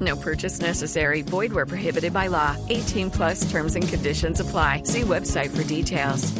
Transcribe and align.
No 0.00 0.16
purchase 0.16 0.60
necessary. 0.60 1.22
Void 1.22 1.52
where 1.52 1.66
prohibited 1.66 2.12
by 2.12 2.28
law. 2.28 2.56
18 2.68 3.10
plus 3.10 3.50
terms 3.50 3.74
and 3.74 3.86
conditions 3.86 4.40
apply. 4.40 4.84
See 4.84 5.02
website 5.02 5.50
for 5.50 5.64
details. 5.64 6.32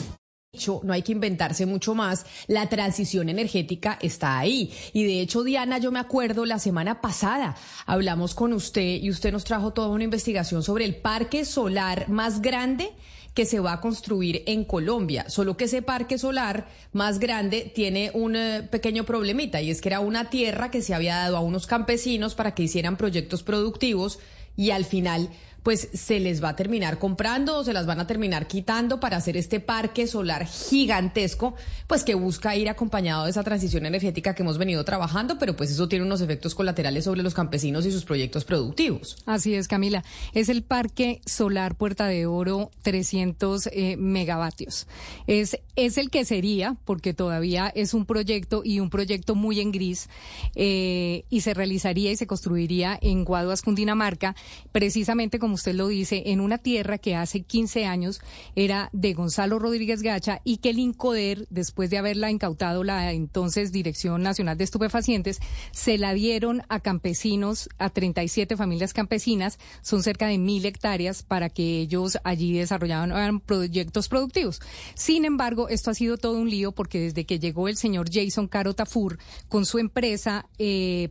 no 0.82 0.92
hay 0.92 1.02
que 1.02 1.12
inventarse 1.12 1.66
mucho 1.66 1.94
más, 1.94 2.26
la 2.46 2.68
transición 2.68 3.28
energética 3.28 3.98
está 4.02 4.38
ahí. 4.38 4.72
Y 4.92 5.04
de 5.04 5.20
hecho, 5.20 5.42
Diana, 5.42 5.78
yo 5.78 5.90
me 5.90 6.00
acuerdo 6.00 6.44
la 6.44 6.58
semana 6.58 7.00
pasada 7.00 7.56
hablamos 7.86 8.34
con 8.34 8.52
usted 8.52 9.00
y 9.00 9.10
usted 9.10 9.32
nos 9.32 9.44
trajo 9.44 9.72
toda 9.72 9.88
una 9.88 10.04
investigación 10.04 10.62
sobre 10.62 10.84
el 10.84 10.96
parque 10.96 11.44
solar 11.44 12.08
más 12.08 12.42
grande 12.42 12.90
que 13.34 13.46
se 13.46 13.60
va 13.60 13.74
a 13.74 13.80
construir 13.80 14.42
en 14.46 14.64
Colombia. 14.64 15.28
Solo 15.28 15.56
que 15.56 15.64
ese 15.64 15.82
parque 15.82 16.18
solar 16.18 16.66
más 16.92 17.18
grande 17.18 17.70
tiene 17.74 18.10
un 18.14 18.36
eh, 18.36 18.62
pequeño 18.70 19.04
problemita 19.04 19.60
y 19.60 19.70
es 19.70 19.80
que 19.80 19.88
era 19.88 20.00
una 20.00 20.30
tierra 20.30 20.70
que 20.70 20.82
se 20.82 20.94
había 20.94 21.16
dado 21.16 21.36
a 21.36 21.40
unos 21.40 21.66
campesinos 21.66 22.34
para 22.34 22.54
que 22.54 22.64
hicieran 22.64 22.96
proyectos 22.96 23.42
productivos 23.42 24.18
y 24.56 24.72
al 24.72 24.84
final 24.84 25.30
pues 25.62 25.88
se 25.92 26.20
les 26.20 26.42
va 26.42 26.50
a 26.50 26.56
terminar 26.56 26.98
comprando 26.98 27.58
o 27.58 27.64
se 27.64 27.72
las 27.72 27.86
van 27.86 28.00
a 28.00 28.06
terminar 28.06 28.46
quitando 28.46 29.00
para 29.00 29.16
hacer 29.16 29.36
este 29.36 29.60
parque 29.60 30.06
solar 30.06 30.46
gigantesco, 30.46 31.54
pues 31.86 32.04
que 32.04 32.14
busca 32.14 32.56
ir 32.56 32.68
acompañado 32.68 33.24
de 33.24 33.30
esa 33.30 33.42
transición 33.42 33.86
energética 33.86 34.34
que 34.34 34.42
hemos 34.42 34.58
venido 34.58 34.84
trabajando, 34.84 35.38
pero 35.38 35.56
pues 35.56 35.70
eso 35.70 35.88
tiene 35.88 36.04
unos 36.04 36.20
efectos 36.20 36.54
colaterales 36.54 37.04
sobre 37.04 37.22
los 37.22 37.34
campesinos 37.34 37.86
y 37.86 37.92
sus 37.92 38.04
proyectos 38.04 38.44
productivos. 38.44 39.16
Así 39.26 39.54
es, 39.54 39.68
Camila. 39.68 40.04
Es 40.32 40.48
el 40.48 40.62
parque 40.62 41.20
solar 41.26 41.74
Puerta 41.74 42.06
de 42.06 42.26
Oro 42.26 42.70
300 42.82 43.68
eh, 43.72 43.96
megavatios. 43.96 44.86
Es, 45.26 45.58
es 45.76 45.98
el 45.98 46.10
que 46.10 46.24
sería, 46.24 46.76
porque 46.84 47.14
todavía 47.14 47.70
es 47.74 47.94
un 47.94 48.06
proyecto 48.06 48.62
y 48.64 48.80
un 48.80 48.90
proyecto 48.90 49.34
muy 49.34 49.60
en 49.60 49.72
gris, 49.72 50.08
eh, 50.54 51.24
y 51.28 51.42
se 51.42 51.54
realizaría 51.54 52.10
y 52.10 52.16
se 52.16 52.26
construiría 52.26 52.98
en 53.00 53.24
Guaduas, 53.24 53.62
Cundinamarca, 53.62 54.34
precisamente 54.72 55.38
como 55.38 55.49
como 55.50 55.56
usted 55.56 55.74
lo 55.74 55.88
dice, 55.88 56.22
en 56.26 56.40
una 56.40 56.58
tierra 56.58 56.98
que 56.98 57.16
hace 57.16 57.42
15 57.42 57.84
años 57.84 58.20
era 58.54 58.88
de 58.92 59.14
Gonzalo 59.14 59.58
Rodríguez 59.58 60.00
Gacha 60.00 60.40
y 60.44 60.58
que 60.58 60.70
el 60.70 60.78
INCODER, 60.78 61.48
después 61.50 61.90
de 61.90 61.98
haberla 61.98 62.30
incautado 62.30 62.84
la 62.84 63.10
entonces 63.10 63.72
Dirección 63.72 64.22
Nacional 64.22 64.56
de 64.56 64.62
Estupefacientes, 64.62 65.40
se 65.72 65.98
la 65.98 66.14
dieron 66.14 66.62
a 66.68 66.78
campesinos, 66.78 67.68
a 67.78 67.90
37 67.90 68.56
familias 68.56 68.92
campesinas, 68.92 69.58
son 69.82 70.04
cerca 70.04 70.28
de 70.28 70.38
mil 70.38 70.64
hectáreas 70.64 71.24
para 71.24 71.48
que 71.48 71.80
ellos 71.80 72.16
allí 72.22 72.56
desarrollaran 72.56 73.40
proyectos 73.40 74.08
productivos. 74.08 74.60
Sin 74.94 75.24
embargo, 75.24 75.68
esto 75.68 75.90
ha 75.90 75.94
sido 75.94 76.16
todo 76.16 76.38
un 76.38 76.48
lío 76.48 76.70
porque 76.70 77.00
desde 77.00 77.26
que 77.26 77.40
llegó 77.40 77.66
el 77.66 77.76
señor 77.76 78.08
Jason 78.08 78.46
Caro 78.46 78.74
Tafur 78.74 79.18
con 79.48 79.66
su 79.66 79.80
empresa, 79.80 80.46
eh, 80.58 81.08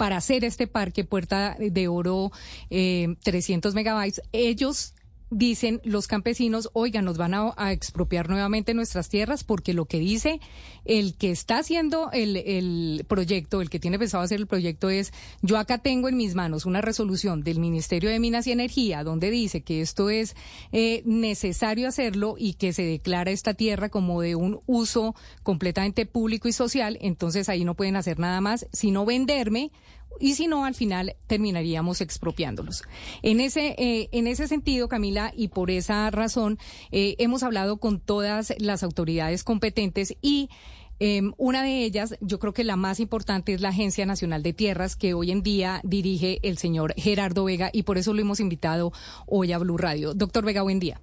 para 0.00 0.16
hacer 0.16 0.44
este 0.44 0.66
parque 0.66 1.04
Puerta 1.04 1.58
de 1.58 1.86
Oro 1.86 2.32
eh, 2.70 3.16
300 3.22 3.74
megabytes, 3.74 4.22
ellos 4.32 4.94
dicen 5.30 5.80
los 5.84 6.08
campesinos, 6.08 6.70
oigan, 6.72 7.04
nos 7.04 7.16
van 7.16 7.34
a, 7.34 7.72
expropiar 7.72 8.28
nuevamente 8.28 8.74
nuestras 8.74 9.08
tierras 9.08 9.44
porque 9.44 9.74
lo 9.74 9.84
que 9.84 9.98
dice 9.98 10.40
el 10.84 11.14
que 11.14 11.30
está 11.30 11.58
haciendo 11.58 12.10
el, 12.12 12.36
el, 12.36 13.04
proyecto, 13.06 13.60
el 13.60 13.70
que 13.70 13.78
tiene 13.78 13.98
pensado 13.98 14.24
hacer 14.24 14.40
el 14.40 14.46
proyecto 14.46 14.90
es, 14.90 15.12
yo 15.40 15.56
acá 15.56 15.78
tengo 15.78 16.08
en 16.08 16.16
mis 16.16 16.34
manos 16.34 16.66
una 16.66 16.80
resolución 16.80 17.42
del 17.42 17.60
Ministerio 17.60 18.10
de 18.10 18.18
Minas 18.18 18.46
y 18.46 18.52
Energía 18.52 19.04
donde 19.04 19.30
dice 19.30 19.62
que 19.62 19.80
esto 19.80 20.10
es 20.10 20.34
eh, 20.72 21.02
necesario 21.04 21.88
hacerlo 21.88 22.34
y 22.36 22.54
que 22.54 22.72
se 22.72 22.82
declara 22.82 23.30
esta 23.30 23.54
tierra 23.54 23.88
como 23.88 24.20
de 24.20 24.34
un 24.34 24.60
uso 24.66 25.14
completamente 25.42 26.06
público 26.06 26.48
y 26.48 26.52
social, 26.52 26.98
entonces 27.00 27.48
ahí 27.48 27.64
no 27.64 27.74
pueden 27.74 27.96
hacer 27.96 28.18
nada 28.18 28.40
más 28.40 28.66
sino 28.72 29.04
venderme 29.04 29.70
y 30.18 30.34
si 30.34 30.46
no, 30.46 30.64
al 30.64 30.74
final 30.74 31.16
terminaríamos 31.26 32.00
expropiándolos. 32.00 32.82
En 33.22 33.40
ese, 33.40 33.74
eh, 33.78 34.08
en 34.12 34.26
ese 34.26 34.48
sentido, 34.48 34.88
Camila, 34.88 35.32
y 35.36 35.48
por 35.48 35.70
esa 35.70 36.10
razón, 36.10 36.58
eh, 36.90 37.16
hemos 37.18 37.42
hablado 37.42 37.78
con 37.78 38.00
todas 38.00 38.52
las 38.58 38.82
autoridades 38.82 39.44
competentes 39.44 40.16
y 40.20 40.50
em, 40.98 41.32
una 41.38 41.62
de 41.62 41.84
ellas, 41.84 42.16
yo 42.20 42.38
creo 42.38 42.52
que 42.52 42.64
la 42.64 42.76
más 42.76 43.00
importante 43.00 43.54
es 43.54 43.62
la 43.62 43.70
Agencia 43.70 44.04
Nacional 44.04 44.42
de 44.42 44.52
Tierras, 44.52 44.96
que 44.96 45.14
hoy 45.14 45.30
en 45.30 45.42
día 45.42 45.80
dirige 45.82 46.40
el 46.42 46.58
señor 46.58 46.92
Gerardo 46.96 47.44
Vega, 47.44 47.70
y 47.72 47.84
por 47.84 47.96
eso 47.96 48.12
lo 48.12 48.20
hemos 48.20 48.40
invitado 48.40 48.92
hoy 49.26 49.52
a 49.52 49.58
Blue 49.58 49.78
Radio. 49.78 50.12
Doctor 50.12 50.44
Vega, 50.44 50.60
buen 50.60 50.78
día. 50.78 51.00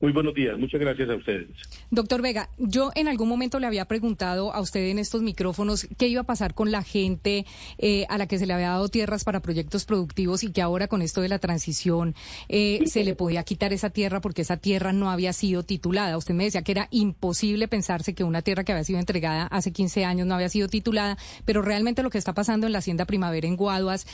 Muy 0.00 0.12
buenos 0.12 0.32
días, 0.32 0.58
muchas 0.58 0.80
gracias 0.80 1.10
a 1.10 1.14
ustedes. 1.14 1.48
Doctor 1.90 2.22
Vega, 2.22 2.48
yo 2.56 2.90
en 2.94 3.06
algún 3.06 3.28
momento 3.28 3.60
le 3.60 3.66
había 3.66 3.84
preguntado 3.84 4.50
a 4.54 4.60
usted 4.60 4.88
en 4.88 4.98
estos 4.98 5.20
micrófonos 5.20 5.86
qué 5.98 6.08
iba 6.08 6.22
a 6.22 6.24
pasar 6.24 6.54
con 6.54 6.70
la 6.70 6.82
gente 6.82 7.44
eh, 7.76 8.06
a 8.08 8.16
la 8.16 8.26
que 8.26 8.38
se 8.38 8.46
le 8.46 8.54
había 8.54 8.70
dado 8.70 8.88
tierras 8.88 9.24
para 9.24 9.40
proyectos 9.40 9.84
productivos 9.84 10.42
y 10.42 10.52
que 10.52 10.62
ahora 10.62 10.88
con 10.88 11.02
esto 11.02 11.20
de 11.20 11.28
la 11.28 11.38
transición 11.38 12.14
eh, 12.48 12.80
se 12.86 13.04
le 13.04 13.14
podía 13.14 13.42
quitar 13.42 13.74
esa 13.74 13.90
tierra 13.90 14.22
porque 14.22 14.40
esa 14.40 14.56
tierra 14.56 14.94
no 14.94 15.10
había 15.10 15.34
sido 15.34 15.64
titulada. 15.64 16.16
Usted 16.16 16.32
me 16.32 16.44
decía 16.44 16.62
que 16.62 16.72
era 16.72 16.88
imposible 16.90 17.68
pensarse 17.68 18.14
que 18.14 18.24
una 18.24 18.40
tierra 18.40 18.64
que 18.64 18.72
había 18.72 18.84
sido 18.84 19.00
entregada 19.00 19.48
hace 19.48 19.70
15 19.70 20.06
años 20.06 20.26
no 20.26 20.34
había 20.34 20.48
sido 20.48 20.68
titulada, 20.68 21.18
pero 21.44 21.60
realmente 21.60 22.02
lo 22.02 22.08
que 22.08 22.16
está 22.16 22.32
pasando 22.32 22.66
en 22.66 22.72
la 22.72 22.78
Hacienda 22.78 23.04
Primavera 23.04 23.46
en 23.46 23.56
Guaduas 23.56 24.06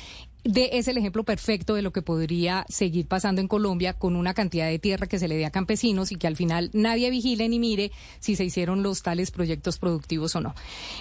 es 0.55 0.89
el 0.89 0.99
ejemplo 0.99 1.25
perfecto 1.25 1.75
de 1.75 1.83
lo 1.83 1.93
que 1.93 2.03
podría 2.03 2.65
seguir 2.69 3.07
pasando 3.07 3.41
en 3.41 3.49
Colombia 3.49 3.95
con 3.95 4.17
una 4.17 4.35
cantidad 4.35 4.69
de 4.69 4.79
tierra 4.79 5.07
que 5.07 5.19
se 5.19 5.29
le 5.29 5.37
dé 5.37 5.45
a 5.45 5.51
campesinos 5.51 6.13
y 6.13 6.17
que 6.17 6.27
al 6.27 6.37
final 6.37 6.71
nadie 6.73 7.11
vigile 7.11 7.49
ni 7.49 7.59
mire 7.59 7.91
si 8.21 8.37
se 8.37 8.45
hicieron 8.45 8.83
los 8.83 9.03
tales 9.03 9.31
proyectos 9.31 9.79
productivos 9.79 10.37
o 10.37 10.41
no. 10.41 10.55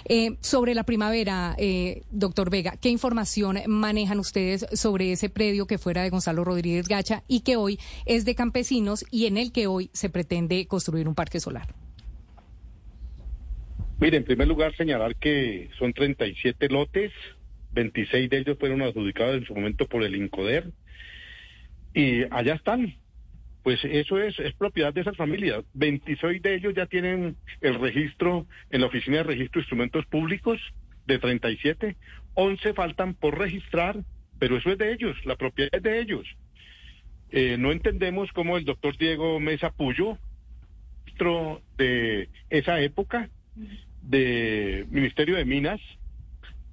Eh, 0.06 0.38
sobre 0.41 0.73
la 0.73 0.83
primavera, 0.83 1.56
eh, 1.57 2.03
doctor 2.11 2.50
Vega, 2.50 2.75
¿qué 2.81 2.89
información 2.89 3.59
manejan 3.67 4.19
ustedes 4.19 4.66
sobre 4.73 5.11
ese 5.11 5.29
predio 5.29 5.67
que 5.67 5.77
fuera 5.77 6.03
de 6.03 6.09
Gonzalo 6.09 6.44
Rodríguez 6.44 6.88
Gacha 6.88 7.23
y 7.27 7.41
que 7.41 7.56
hoy 7.56 7.79
es 8.06 8.25
de 8.25 8.35
campesinos 8.35 9.06
y 9.12 9.27
en 9.27 9.38
el 9.38 9.51
que 9.51 9.67
hoy 9.67 9.89
se 9.94 10.09
pretende 10.09 10.66
construir 10.67 11.07
un 11.07 11.16
parque 11.16 11.39
solar? 11.39 11.73
Mire, 14.00 14.17
en 14.17 14.25
primer 14.25 14.47
lugar 14.47 14.75
señalar 14.75 15.16
que 15.16 15.69
son 15.79 15.94
37 15.94 16.67
lotes 16.69 17.12
26 17.75 18.30
de 18.30 18.38
ellos 18.40 18.58
fueron 18.59 18.81
adjudicados 18.81 19.36
en 19.36 19.46
su 19.46 19.53
momento 19.53 19.88
por 19.88 20.03
el 20.03 20.16
INCODER 20.16 20.72
y 21.94 22.24
allá 22.31 22.56
están. 22.56 22.95
Pues 23.63 23.83
eso 23.83 24.19
es, 24.19 24.38
es 24.39 24.54
propiedad 24.54 24.94
de 24.94 25.01
esas 25.01 25.18
familias. 25.18 25.63
26 25.74 26.42
de 26.42 26.56
ellos 26.56 26.74
ya 26.75 26.86
tienen 26.86 27.36
el 27.62 27.80
registro 27.80 28.45
en 28.69 28.81
la 28.81 28.88
Oficina 28.88 29.18
de 29.18 29.24
Registro 29.24 29.60
de 29.60 29.63
Instrumentos 29.63 30.06
Públicos 30.06 30.60
de 31.06 31.19
37. 31.19 31.95
11 32.36 32.74
faltan 32.74 33.13
por 33.16 33.38
registrar, 33.38 33.98
pero 34.39 34.57
eso 34.57 34.72
es 34.72 34.77
de 34.77 34.94
ellos, 34.94 35.16
la 35.25 35.36
propiedad 35.36 35.74
es 35.74 35.83
de 35.83 36.00
ellos. 36.00 36.27
Eh, 37.31 37.57
no 37.57 37.72
entendemos 37.72 38.31
cómo 38.33 38.57
el 38.57 38.66
doctor 38.66 38.98
Diego 38.98 39.39
Mesa 39.39 39.72
Puyo, 39.72 40.18
ministro 41.06 41.62
de 41.77 42.30
esa 42.50 42.80
época, 42.81 43.30
de 44.01 44.86
Ministerio 44.92 45.38
de 45.38 45.45
Minas, 45.45 45.81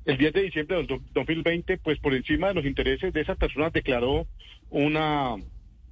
el 0.05 0.19
10 0.19 0.33
de 0.33 0.43
diciembre 0.43 0.77
del 0.77 1.01
2020, 1.13 1.79
pues 1.79 1.99
por 1.99 2.15
encima 2.15 2.49
de 2.49 2.55
los 2.55 2.65
intereses 2.65 3.13
de 3.13 3.21
esas 3.21 3.37
personas 3.37 3.73
declaró 3.73 4.27
una, 4.71 5.37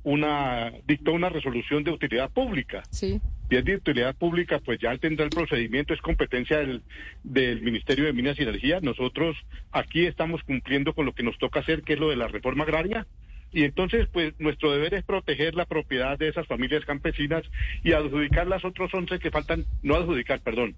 una, 0.03 0.73
dictó 0.87 1.13
una 1.13 1.29
resolución 1.29 1.85
de 1.85 1.93
utilidad 1.93 2.31
pública. 2.31 2.83
Sí. 2.91 3.21
Y 3.51 3.57
es 3.57 3.65
de 3.65 3.77
utilidad 3.77 4.15
pública, 4.17 4.61
pues 4.61 4.79
ya 4.81 4.97
tendrá 4.99 5.25
el 5.25 5.31
procedimiento, 5.31 5.93
es 5.93 6.01
competencia 6.01 6.59
del, 6.59 6.83
del 7.25 7.63
Ministerio 7.63 8.05
de 8.05 8.13
Minas 8.13 8.39
y 8.39 8.43
Energía. 8.43 8.79
Nosotros 8.81 9.37
aquí 9.73 10.07
estamos 10.07 10.43
cumpliendo 10.45 10.95
con 10.95 11.07
lo 11.07 11.15
que 11.15 11.23
nos 11.23 11.37
toca 11.39 11.61
hacer, 11.61 11.83
que 11.83 11.95
es 11.95 11.99
lo 11.99 12.11
de 12.11 12.17
la 12.17 12.29
reforma 12.29 12.65
agraria. 12.65 13.07
Y 13.53 13.65
entonces, 13.65 14.09
pues 14.13 14.33
nuestro 14.39 14.71
deber 14.71 14.95
es 14.95 15.05
proteger 15.05 15.57
la 15.57 15.65
propiedad 15.67 16.17
de 16.17 16.29
esas 16.29 16.47
familias 16.47 16.85
campesinas 16.85 17.43
y 17.83 17.93
adjudicar 17.93 18.47
las 18.47 18.65
otros 18.65 18.95
11 18.95 19.19
que 19.19 19.33
faltan, 19.33 19.67
no 19.83 19.97
adjudicar, 19.97 20.41
perdón, 20.41 20.77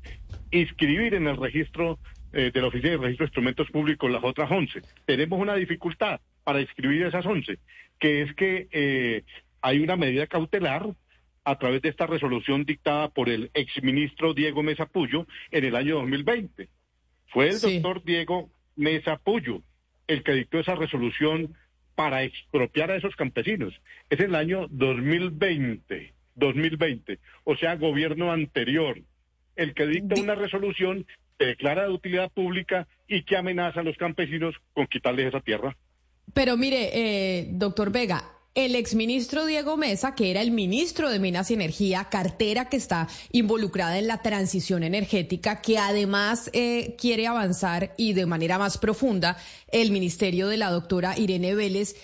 inscribir 0.50 1.12
en 1.14 1.26
el 1.26 1.36
registro 1.36 1.98
eh, 2.32 2.50
de 2.52 2.60
la 2.60 2.66
Oficina 2.68 2.90
de 2.92 2.96
Registro 2.98 3.24
de 3.24 3.28
Instrumentos 3.28 3.70
Públicos 3.70 4.10
las 4.10 4.24
otras 4.24 4.50
11. 4.50 4.80
Tenemos 5.06 5.38
una 5.40 5.54
dificultad 5.54 6.20
para 6.44 6.60
inscribir 6.60 7.02
esas 7.04 7.24
11, 7.26 7.58
que 7.98 8.22
es 8.22 8.34
que 8.34 8.68
eh, 8.72 9.22
hay 9.60 9.80
una 9.80 9.96
medida 9.96 10.26
cautelar 10.26 10.86
a 11.44 11.58
través 11.58 11.82
de 11.82 11.88
esta 11.88 12.06
resolución 12.06 12.64
dictada 12.64 13.08
por 13.08 13.28
el 13.28 13.50
exministro 13.54 14.32
Diego 14.34 14.62
Mesa 14.62 14.86
Puyo 14.86 15.26
en 15.50 15.64
el 15.64 15.74
año 15.76 15.96
2020. 15.96 16.68
Fue 17.28 17.48
el 17.48 17.54
Sí. 17.54 17.74
doctor 17.80 18.04
Diego 18.04 18.50
Mesa 18.76 19.16
Puyo 19.18 19.62
el 20.08 20.22
que 20.22 20.32
dictó 20.32 20.58
esa 20.58 20.74
resolución 20.74 21.54
para 21.94 22.22
expropiar 22.24 22.90
a 22.90 22.96
esos 22.96 23.14
campesinos. 23.16 23.72
Es 24.10 24.20
el 24.20 24.34
año 24.34 24.66
2020, 24.70 26.12
2020, 26.34 27.18
o 27.44 27.56
sea, 27.56 27.76
gobierno 27.76 28.32
anterior, 28.32 28.98
el 29.56 29.74
que 29.74 29.86
dicta 29.86 30.14
Di- 30.14 30.20
una 30.22 30.34
resolución 30.34 31.06
que 31.42 31.46
declara 31.46 31.82
de 31.82 31.88
utilidad 31.88 32.30
pública 32.30 32.86
y 33.08 33.24
que 33.24 33.36
amenaza 33.36 33.80
a 33.80 33.82
los 33.82 33.96
campesinos 33.96 34.54
con 34.74 34.86
quitarles 34.86 35.26
esa 35.26 35.40
tierra. 35.40 35.76
Pero 36.32 36.56
mire, 36.56 36.90
eh, 36.92 37.48
doctor 37.50 37.90
Vega, 37.90 38.22
el 38.54 38.76
exministro 38.76 39.44
Diego 39.44 39.76
Mesa, 39.76 40.14
que 40.14 40.30
era 40.30 40.40
el 40.40 40.52
ministro 40.52 41.10
de 41.10 41.18
Minas 41.18 41.50
y 41.50 41.54
Energía, 41.54 42.04
cartera 42.04 42.68
que 42.68 42.76
está 42.76 43.08
involucrada 43.32 43.98
en 43.98 44.06
la 44.06 44.22
transición 44.22 44.84
energética, 44.84 45.60
que 45.62 45.78
además 45.78 46.48
eh, 46.52 46.94
quiere 46.96 47.26
avanzar 47.26 47.92
y 47.96 48.12
de 48.12 48.26
manera 48.26 48.56
más 48.56 48.78
profunda, 48.78 49.36
el 49.72 49.90
ministerio 49.90 50.46
de 50.46 50.58
la 50.58 50.70
doctora 50.70 51.18
Irene 51.18 51.56
Vélez, 51.56 51.96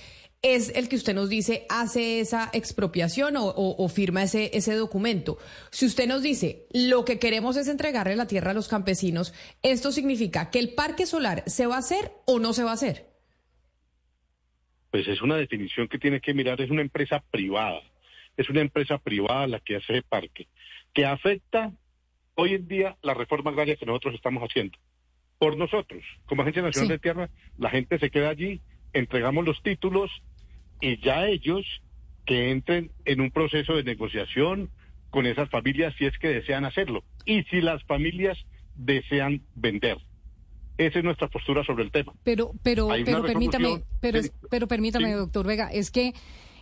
es 0.43 0.69
el 0.77 0.89
que 0.89 0.97
usted 0.97 1.15
nos 1.15 1.29
dice 1.29 1.67
hace 1.69 2.21
esa 2.21 2.49
expropiación 2.53 3.37
o, 3.37 3.47
o- 3.47 3.85
o 3.85 3.89
firma 3.89 4.23
ese, 4.23 4.51
ese 4.57 4.75
documento. 4.75 5.39
Si 5.71 5.85
usted 5.87 6.07
nos 6.07 6.23
dice 6.23 6.67
lo 6.73 7.05
que 7.05 7.19
queremos 7.19 7.57
es 7.57 7.67
entregarle 7.69 8.15
la 8.17 8.27
tierra 8.29 8.53
a 8.53 8.55
los 8.55 8.69
campesinos, 8.69 9.35
¿esto 9.63 9.91
significa 9.91 10.51
que 10.51 10.61
el 10.61 10.75
parque 10.75 11.07
solar 11.07 11.43
se 11.47 11.67
va 11.67 11.75
a 11.77 11.81
hacer 11.81 12.13
o 12.27 12.39
no 12.39 12.53
se 12.53 12.63
va 12.63 12.71
a 12.71 12.75
hacer? 12.75 13.07
Pues 14.91 15.07
es 15.09 15.21
una 15.23 15.37
definición 15.37 15.89
que 15.89 15.99
tiene 15.99 16.21
que 16.21 16.33
mirar, 16.35 16.61
es 16.61 16.71
una 16.71 16.81
empresa 16.83 17.23
privada, 17.31 17.81
es 18.37 18.49
una 18.49 18.61
empresa 18.61 18.99
privada 18.99 19.47
la 19.47 19.61
que 19.61 19.77
hace 19.77 19.95
el 19.95 20.03
parque, 20.03 20.49
que 20.95 21.05
afecta 21.05 21.73
hoy 22.37 22.55
en 22.55 22.69
día 22.69 22.97
la 23.03 23.13
reforma 23.15 23.51
agraria 23.51 23.77
que 23.77 23.85
nosotros 23.87 24.15
estamos 24.15 24.43
haciendo. 24.43 24.79
Por 25.39 25.57
nosotros, 25.57 26.03
como 26.27 26.43
Agencia 26.43 26.63
Nacional 26.63 26.87
Sí. 26.89 26.93
de 26.93 26.99
Tierra, 26.99 27.31
la 27.59 27.71
gente 27.71 27.99
se 27.99 28.11
queda 28.11 28.31
allí, 28.31 28.61
entregamos 28.93 29.45
los 29.45 29.63
títulos 29.63 30.11
y 30.81 31.01
ya 31.01 31.27
ellos 31.27 31.65
que 32.27 32.51
entren 32.51 32.91
en 33.05 33.21
un 33.21 33.31
proceso 33.31 33.75
de 33.75 33.85
negociación 33.85 34.71
con 35.11 35.27
esas 35.27 35.49
familias 35.51 35.95
si 35.99 36.05
es 36.07 36.19
que 36.19 36.29
desean 36.29 36.65
hacerlo 36.65 37.03
y 37.25 37.43
si 37.45 37.61
las 37.61 37.83
familias 37.85 38.39
desean 38.75 39.43
vender. 39.55 39.99
Esa 40.77 40.99
es 40.99 41.05
nuestra 41.05 41.29
postura 41.29 41.65
sobre 41.65 41.83
el 41.83 41.91
tema. 41.91 42.13
Pero, 42.23 42.53
pero, 42.63 42.89
pero 43.05 43.25
permítame, 43.25 43.83
pero, 44.01 44.21
pero 44.49 44.69
permítame, 44.69 45.09
Sí. 45.09 45.13
doctor 45.15 45.47
Vega, 45.47 45.69
es 45.73 45.91
que 45.91 46.13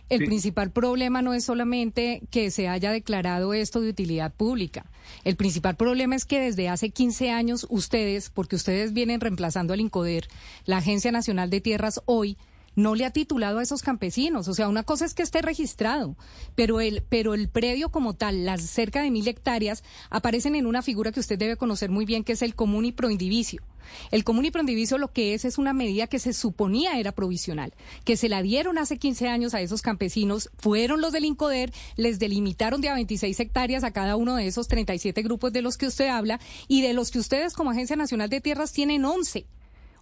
el 0.09 0.19
Sí. 0.19 0.25
principal 0.25 0.71
problema 0.71 1.21
no 1.21 1.33
es 1.33 1.43
solamente 1.43 2.21
que 2.31 2.49
se 2.51 2.67
haya 2.67 2.91
declarado 2.91 3.53
esto 3.53 3.81
de 3.81 3.89
utilidad 3.89 4.33
pública. 4.33 4.85
El 5.23 5.35
principal 5.35 5.75
problema 5.75 6.15
es 6.15 6.25
que 6.25 6.39
desde 6.39 6.69
hace 6.69 6.89
15 6.91 7.31
años 7.31 7.67
ustedes, 7.69 8.29
porque 8.29 8.55
ustedes 8.55 8.93
vienen 8.93 9.19
reemplazando 9.19 9.73
al 9.73 9.81
INCODER, 9.81 10.27
la 10.65 10.77
Agencia 10.77 11.11
Nacional 11.11 11.49
de 11.49 11.61
Tierras 11.61 12.01
hoy, 12.05 12.37
no 12.77 12.93
le 12.93 13.05
ha 13.05 13.11
titulado 13.11 13.57
a 13.57 13.63
esos 13.63 13.81
campesinos. 13.81 14.47
O 14.47 14.53
sea, 14.53 14.69
una 14.69 14.83
cosa 14.83 15.03
es 15.03 15.15
que 15.15 15.23
esté 15.23 15.41
registrado, 15.41 16.15
pero 16.55 16.79
el, 16.79 17.01
pero 17.01 17.33
el 17.33 17.49
predio 17.49 17.89
como 17.89 18.15
tal, 18.15 18.45
las 18.45 18.61
cerca 18.61 19.01
de 19.01 19.09
mil 19.11 19.27
hectáreas, 19.27 19.83
aparecen 20.11 20.55
en 20.55 20.67
una 20.67 20.83
figura 20.83 21.11
que 21.11 21.19
usted 21.19 21.39
debe 21.39 21.57
conocer 21.57 21.89
muy 21.89 22.05
bien, 22.05 22.23
que 22.23 22.33
es 22.33 22.43
el 22.43 22.53
común 22.55 22.85
y 22.85 22.91
proindivicio. 22.91 23.63
El 24.11 24.23
común 24.23 24.45
y 24.45 24.51
proindiviso 24.51 24.99
lo 24.99 25.11
que 25.11 25.33
es 25.33 25.43
es 25.43 25.57
una 25.57 25.73
medida 25.73 26.05
que 26.05 26.19
se 26.19 26.33
suponía 26.33 26.99
era 26.99 27.13
provisional, 27.13 27.73
que 28.05 28.15
se 28.15 28.29
la 28.29 28.43
dieron 28.43 28.77
hace 28.77 28.97
15 28.97 29.27
años 29.27 29.55
a 29.55 29.61
esos 29.61 29.81
campesinos, 29.81 30.51
fueron 30.57 31.01
los 31.01 31.11
del 31.13 31.25
INCODER, 31.25 31.73
les 31.95 32.19
delimitaron 32.19 32.81
de 32.81 32.89
a 32.89 32.93
26 32.93 33.39
hectáreas 33.39 33.83
a 33.83 33.91
cada 33.91 34.17
uno 34.17 34.35
de 34.35 34.45
esos 34.45 34.67
37 34.67 35.23
grupos 35.23 35.51
de 35.51 35.63
los 35.63 35.77
que 35.77 35.87
usted 35.87 36.09
habla 36.09 36.39
y 36.67 36.81
de 36.81 36.93
los 36.93 37.09
que 37.09 37.19
ustedes 37.19 37.53
como 37.53 37.71
Agencia 37.71 37.95
Nacional 37.95 38.29
de 38.29 38.41
Tierras 38.41 38.71
tienen 38.71 39.03
11. 39.03 39.47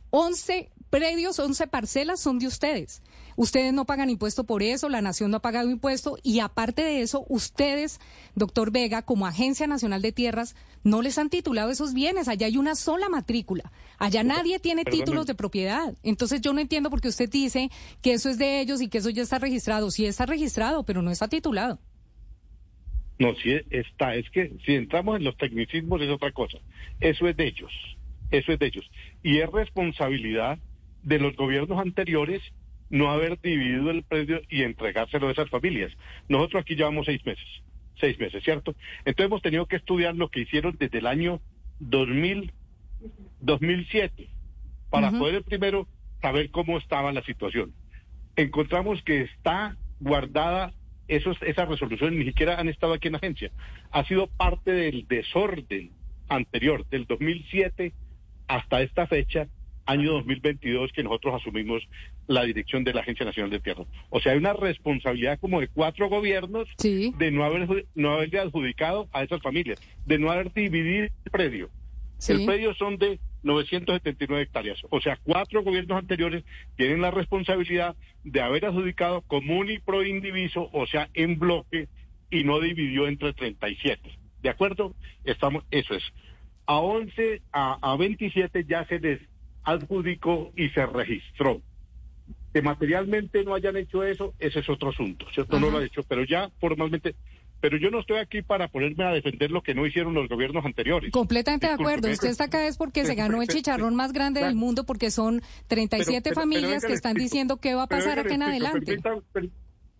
11 0.09 0.71
predios, 0.89 1.39
11 1.39 1.67
parcelas 1.67 2.19
son 2.19 2.39
de 2.39 2.47
ustedes. 2.47 3.01
Ustedes 3.35 3.73
no 3.73 3.85
pagan 3.85 4.09
impuesto 4.09 4.45
por 4.45 4.63
eso, 4.63 4.87
la 4.87 5.01
nación 5.01 5.31
no 5.31 5.37
ha 5.37 5.41
pagado 5.41 5.69
impuesto 5.69 6.17
y 6.23 6.39
aparte 6.39 6.83
de 6.83 7.01
eso, 7.01 7.25
ustedes, 7.27 7.99
doctor 8.33 8.71
Vega, 8.71 9.01
como 9.01 9.27
Agencia 9.27 9.67
Nacional 9.67 10.01
de 10.01 10.13
Tierras, 10.13 10.55
no 10.83 11.01
les 11.01 11.17
han 11.17 11.29
titulado 11.29 11.69
esos 11.69 11.93
bienes. 11.93 12.27
Allá 12.27 12.47
hay 12.47 12.57
una 12.57 12.75
sola 12.75 13.09
matrícula. 13.09 13.71
Allá 13.97 14.23
nadie 14.23 14.59
tiene 14.59 14.83
Perdóneme. 14.83 15.03
títulos 15.05 15.25
de 15.25 15.35
propiedad. 15.35 15.95
Entonces 16.03 16.39
yo 16.41 16.53
no 16.53 16.61
entiendo 16.61 16.89
por 16.89 17.01
qué 17.01 17.09
usted 17.09 17.29
dice 17.29 17.69
que 18.01 18.13
eso 18.13 18.29
es 18.29 18.37
de 18.37 18.61
ellos 18.61 18.81
y 18.81 18.87
que 18.87 18.99
eso 18.99 19.09
ya 19.09 19.23
está 19.23 19.39
registrado. 19.39 19.91
Sí 19.91 20.05
está 20.05 20.25
registrado, 20.25 20.83
pero 20.83 21.01
no 21.01 21.11
está 21.11 21.27
titulado. 21.27 21.79
No, 23.17 23.33
sí 23.35 23.53
está. 23.69 24.15
Es 24.15 24.29
que 24.29 24.53
si 24.65 24.75
entramos 24.75 25.17
en 25.17 25.23
los 25.23 25.37
tecnicismos 25.37 26.01
es 26.01 26.09
otra 26.09 26.31
cosa. 26.31 26.57
Eso 26.99 27.27
es 27.27 27.35
de 27.35 27.47
ellos. 27.47 27.71
Eso 28.31 28.51
es 28.51 28.59
de 28.59 28.65
ellos. 28.67 28.89
Y 29.23 29.39
es 29.39 29.49
responsabilidad 29.51 30.59
de 31.05 31.19
los 31.19 31.35
gobiernos 31.35 31.79
anteriores 31.79 32.41
no 32.89 33.09
haber 33.09 33.39
dividido 33.39 33.89
el 33.91 34.03
predio 34.03 34.41
y 34.49 34.63
entregárselo 34.63 35.27
a 35.27 35.31
esas 35.31 35.49
familias. 35.49 35.91
Nosotros 36.27 36.61
aquí 36.61 36.75
llevamos 36.75 37.05
seis 37.05 37.25
meses. 37.25 37.45
Seis 37.99 38.19
meses, 38.19 38.43
¿cierto? 38.43 38.75
Entonces 38.99 39.25
hemos 39.25 39.41
tenido 39.41 39.65
que 39.67 39.77
estudiar 39.77 40.15
lo 40.15 40.29
que 40.29 40.41
hicieron 40.41 40.75
desde 40.77 40.97
el 40.97 41.07
año 41.07 41.39
2000, 41.79 42.51
2007 43.39 44.27
para 44.89 45.11
poder 45.11 45.43
primero 45.43 45.87
saber 46.21 46.51
cómo 46.51 46.77
estaba 46.77 47.11
la 47.11 47.23
situación. 47.23 47.73
Encontramos 48.35 49.01
que 49.03 49.21
está 49.21 49.77
guardada 49.99 50.73
esos, 51.07 51.37
esas 51.41 51.67
resoluciones, 51.67 52.19
ni 52.19 52.25
siquiera 52.25 52.59
han 52.59 52.69
estado 52.69 52.93
aquí 52.93 53.07
en 53.07 53.13
la 53.13 53.17
agencia. 53.19 53.51
Ha 53.91 54.03
sido 54.05 54.27
parte 54.27 54.71
del 54.71 55.07
desorden 55.07 55.91
anterior, 56.27 56.87
del 56.89 57.05
2007 57.05 57.93
hasta 58.47 58.81
esta 58.81 59.07
fecha, 59.07 59.47
año 59.85 60.13
2022, 60.13 60.91
que 60.91 61.03
nosotros 61.03 61.35
asumimos 61.41 61.83
la 62.27 62.43
dirección 62.43 62.83
de 62.83 62.93
la 62.93 63.01
Agencia 63.01 63.25
Nacional 63.25 63.51
de 63.51 63.59
Tierra. 63.59 63.83
O 64.09 64.19
sea, 64.19 64.31
hay 64.33 64.37
una 64.37 64.53
responsabilidad 64.53 65.39
como 65.39 65.61
de 65.61 65.67
cuatro 65.67 66.09
gobiernos 66.09 66.67
Sí. 66.77 67.13
de 67.17 67.31
no 67.31 67.43
haber 67.43 67.85
no 67.95 68.11
haberle 68.13 68.39
adjudicado 68.39 69.07
a 69.13 69.23
esas 69.23 69.41
familias, 69.41 69.79
de 70.05 70.17
no 70.19 70.31
haber 70.31 70.51
dividido 70.53 71.05
el 71.05 71.31
predio. 71.31 71.69
Sí. 72.17 72.33
El 72.33 72.45
predio 72.45 72.73
son 72.75 72.97
de 72.97 73.19
979 73.43 74.43
hectáreas. 74.43 74.79
O 74.89 74.99
sea, 75.01 75.17
cuatro 75.23 75.63
gobiernos 75.63 75.97
anteriores 75.99 76.43
tienen 76.77 77.01
la 77.01 77.11
responsabilidad 77.11 77.95
de 78.23 78.41
haber 78.41 78.65
adjudicado 78.65 79.21
común 79.21 79.69
y 79.69 79.79
pro 79.79 80.03
indiviso, 80.03 80.69
o 80.73 80.87
sea, 80.87 81.09
en 81.13 81.37
bloque, 81.37 81.87
y 82.31 82.43
no 82.43 82.59
dividió 82.59 83.07
entre 83.07 83.33
37. 83.33 84.01
¿De 84.41 84.49
acuerdo? 84.49 84.95
Estamos, 85.23 85.63
eso 85.71 85.93
es. 85.93 86.03
A 86.65 86.77
11, 86.79 87.41
a, 87.51 87.77
a 87.91 87.95
27 87.97 88.65
ya 88.67 88.85
se 88.87 88.99
les 88.99 89.19
adjudicó 89.65 90.51
y 90.55 90.69
se 90.69 90.85
registró. 90.85 91.61
Que 92.53 92.61
materialmente 92.61 93.43
no 93.43 93.53
hayan 93.53 93.75
hecho 93.75 94.03
eso, 94.03 94.33
ese 94.39 94.59
es 94.59 94.69
otro 94.69 94.89
asunto, 94.89 95.25
¿cierto? 95.33 95.59
No 95.59 95.69
lo 95.69 95.77
han 95.79 95.83
hecho, 95.83 96.03
pero 96.03 96.23
ya 96.23 96.49
formalmente. 96.59 97.15
Pero 97.61 97.77
yo 97.77 97.89
no 97.89 97.99
estoy 98.01 98.17
aquí 98.19 98.41
para 98.41 98.67
ponerme 98.67 99.03
a 99.05 99.11
defender 99.11 99.49
lo 99.49 99.61
que 99.61 99.73
no 99.73 99.85
hicieron 99.85 100.13
los 100.13 100.29
gobiernos 100.29 100.63
anteriores. 100.65 101.11
Completamente 101.11 101.67
de 101.67 101.73
acuerdo. 101.73 102.09
Usted 102.09 102.29
está 102.29 102.45
acá 102.45 102.67
es 102.67 102.77
porque 102.77 103.05
se 103.05 103.15
ganó 103.15 103.41
el 103.41 103.47
chicharrón 103.47 103.95
más 103.95 104.13
grande 104.13 104.41
del 104.43 104.55
mundo 104.55 104.85
porque 104.85 105.09
son 105.09 105.41
37 105.67 106.21
Pero- 106.21 106.23
pero- 106.23 106.35
familias 106.41 106.85
que 106.85 106.93
están 106.93 107.11
explico. 107.13 107.23
diciendo 107.23 107.57
qué 107.57 107.73
va 107.73 107.83
a 107.83 107.87
pasar 107.87 108.19
acá 108.19 108.33
en 108.35 108.43
adelante. 108.43 108.81
Permítame, 108.85 109.21
per- 109.33 109.49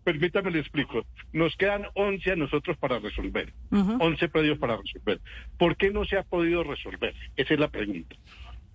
permítame 0.04 0.50
le 0.52 0.60
explico. 0.60 1.04
Nos 1.32 1.56
quedan 1.56 1.86
11 1.94 2.30
a 2.32 2.36
nosotros 2.36 2.76
para 2.78 3.00
resolver. 3.00 3.52
Ujú. 3.72 3.96
11 4.00 4.28
predios 4.28 4.58
para 4.58 4.76
resolver. 4.76 5.20
¿Por 5.58 5.76
qué 5.76 5.90
no 5.90 6.04
se 6.04 6.16
ha 6.18 6.22
podido 6.22 6.62
resolver? 6.62 7.14
Esa 7.36 7.54
es 7.54 7.60
la 7.60 7.68
pregunta. 7.68 8.14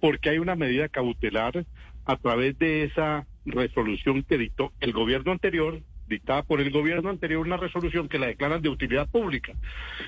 Porque 0.01 0.29
hay 0.29 0.39
una 0.39 0.55
medida 0.57 0.89
cautelar 0.89 1.65
a 2.03 2.17
través 2.17 2.59
de 2.59 2.83
esa 2.83 3.25
resolución 3.45 4.23
que 4.23 4.37
dictó 4.37 4.73
el 4.81 4.91
gobierno 4.91 5.31
anterior, 5.31 5.79
dictada 6.07 6.43
por 6.43 6.59
el 6.59 6.71
gobierno 6.71 7.09
anterior, 7.09 7.45
una 7.45 7.55
resolución 7.55 8.09
que 8.09 8.19
la 8.19 8.27
declaran 8.27 8.61
de 8.61 8.67
utilidad 8.67 9.07
pública. 9.09 9.53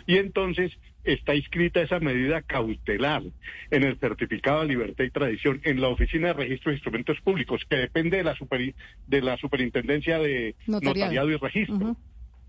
Y 0.06 0.18
entonces 0.18 0.74
está 1.06 1.34
inscrita 1.36 1.82
esa 1.82 2.00
medida 2.00 2.42
cautelar 2.42 3.24
en 3.72 3.84
el 3.84 3.98
certificado 4.00 4.62
de 4.62 4.68
libertad 4.68 5.06
y 5.06 5.12
tradición 5.12 5.62
en 5.64 5.80
la 5.80 5.88
Oficina 5.88 6.28
de 6.28 6.34
Registro 6.34 6.72
de 6.72 6.76
Instrumentos 6.76 7.22
Públicos, 7.22 7.62
que 7.70 7.78
depende 7.78 8.18
de 8.18 8.24
la, 8.24 8.36
superi- 8.36 8.74
de 9.08 9.22
la 9.22 9.38
Superintendencia 9.38 10.20
de 10.20 10.56
Notariado. 10.68 11.00
Notariado, 11.00 11.32
y 11.32 11.36
Registro. 11.38 11.96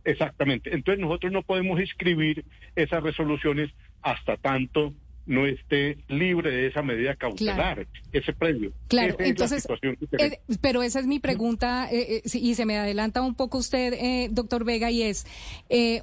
Exactamente. 0.04 0.74
Entonces 0.74 1.00
nosotros 1.00 1.32
no 1.32 1.42
podemos 1.42 1.80
inscribir 1.80 2.44
esas 2.74 3.02
resoluciones 3.02 3.70
hasta 4.02 4.36
tanto 4.36 4.92
no 5.26 5.46
esté 5.46 5.98
libre 6.08 6.50
de 6.50 6.66
esa 6.66 6.82
medida 6.82 7.14
cautelar, 7.16 7.86
ese 8.12 8.32
predio. 8.32 8.72
Claro, 8.88 9.16
entonces, 9.18 9.66
eh, 10.18 10.40
pero 10.60 10.82
esa 10.82 11.00
es 11.00 11.06
mi 11.06 11.18
pregunta, 11.18 11.88
eh, 11.90 12.22
eh, 12.24 12.38
y 12.38 12.54
se 12.54 12.66
me 12.66 12.78
adelanta 12.78 13.22
un 13.22 13.34
poco 13.34 13.58
usted, 13.58 14.30
doctor 14.30 14.64
Vega, 14.64 14.90
y 14.90 15.02
es, 15.02 15.26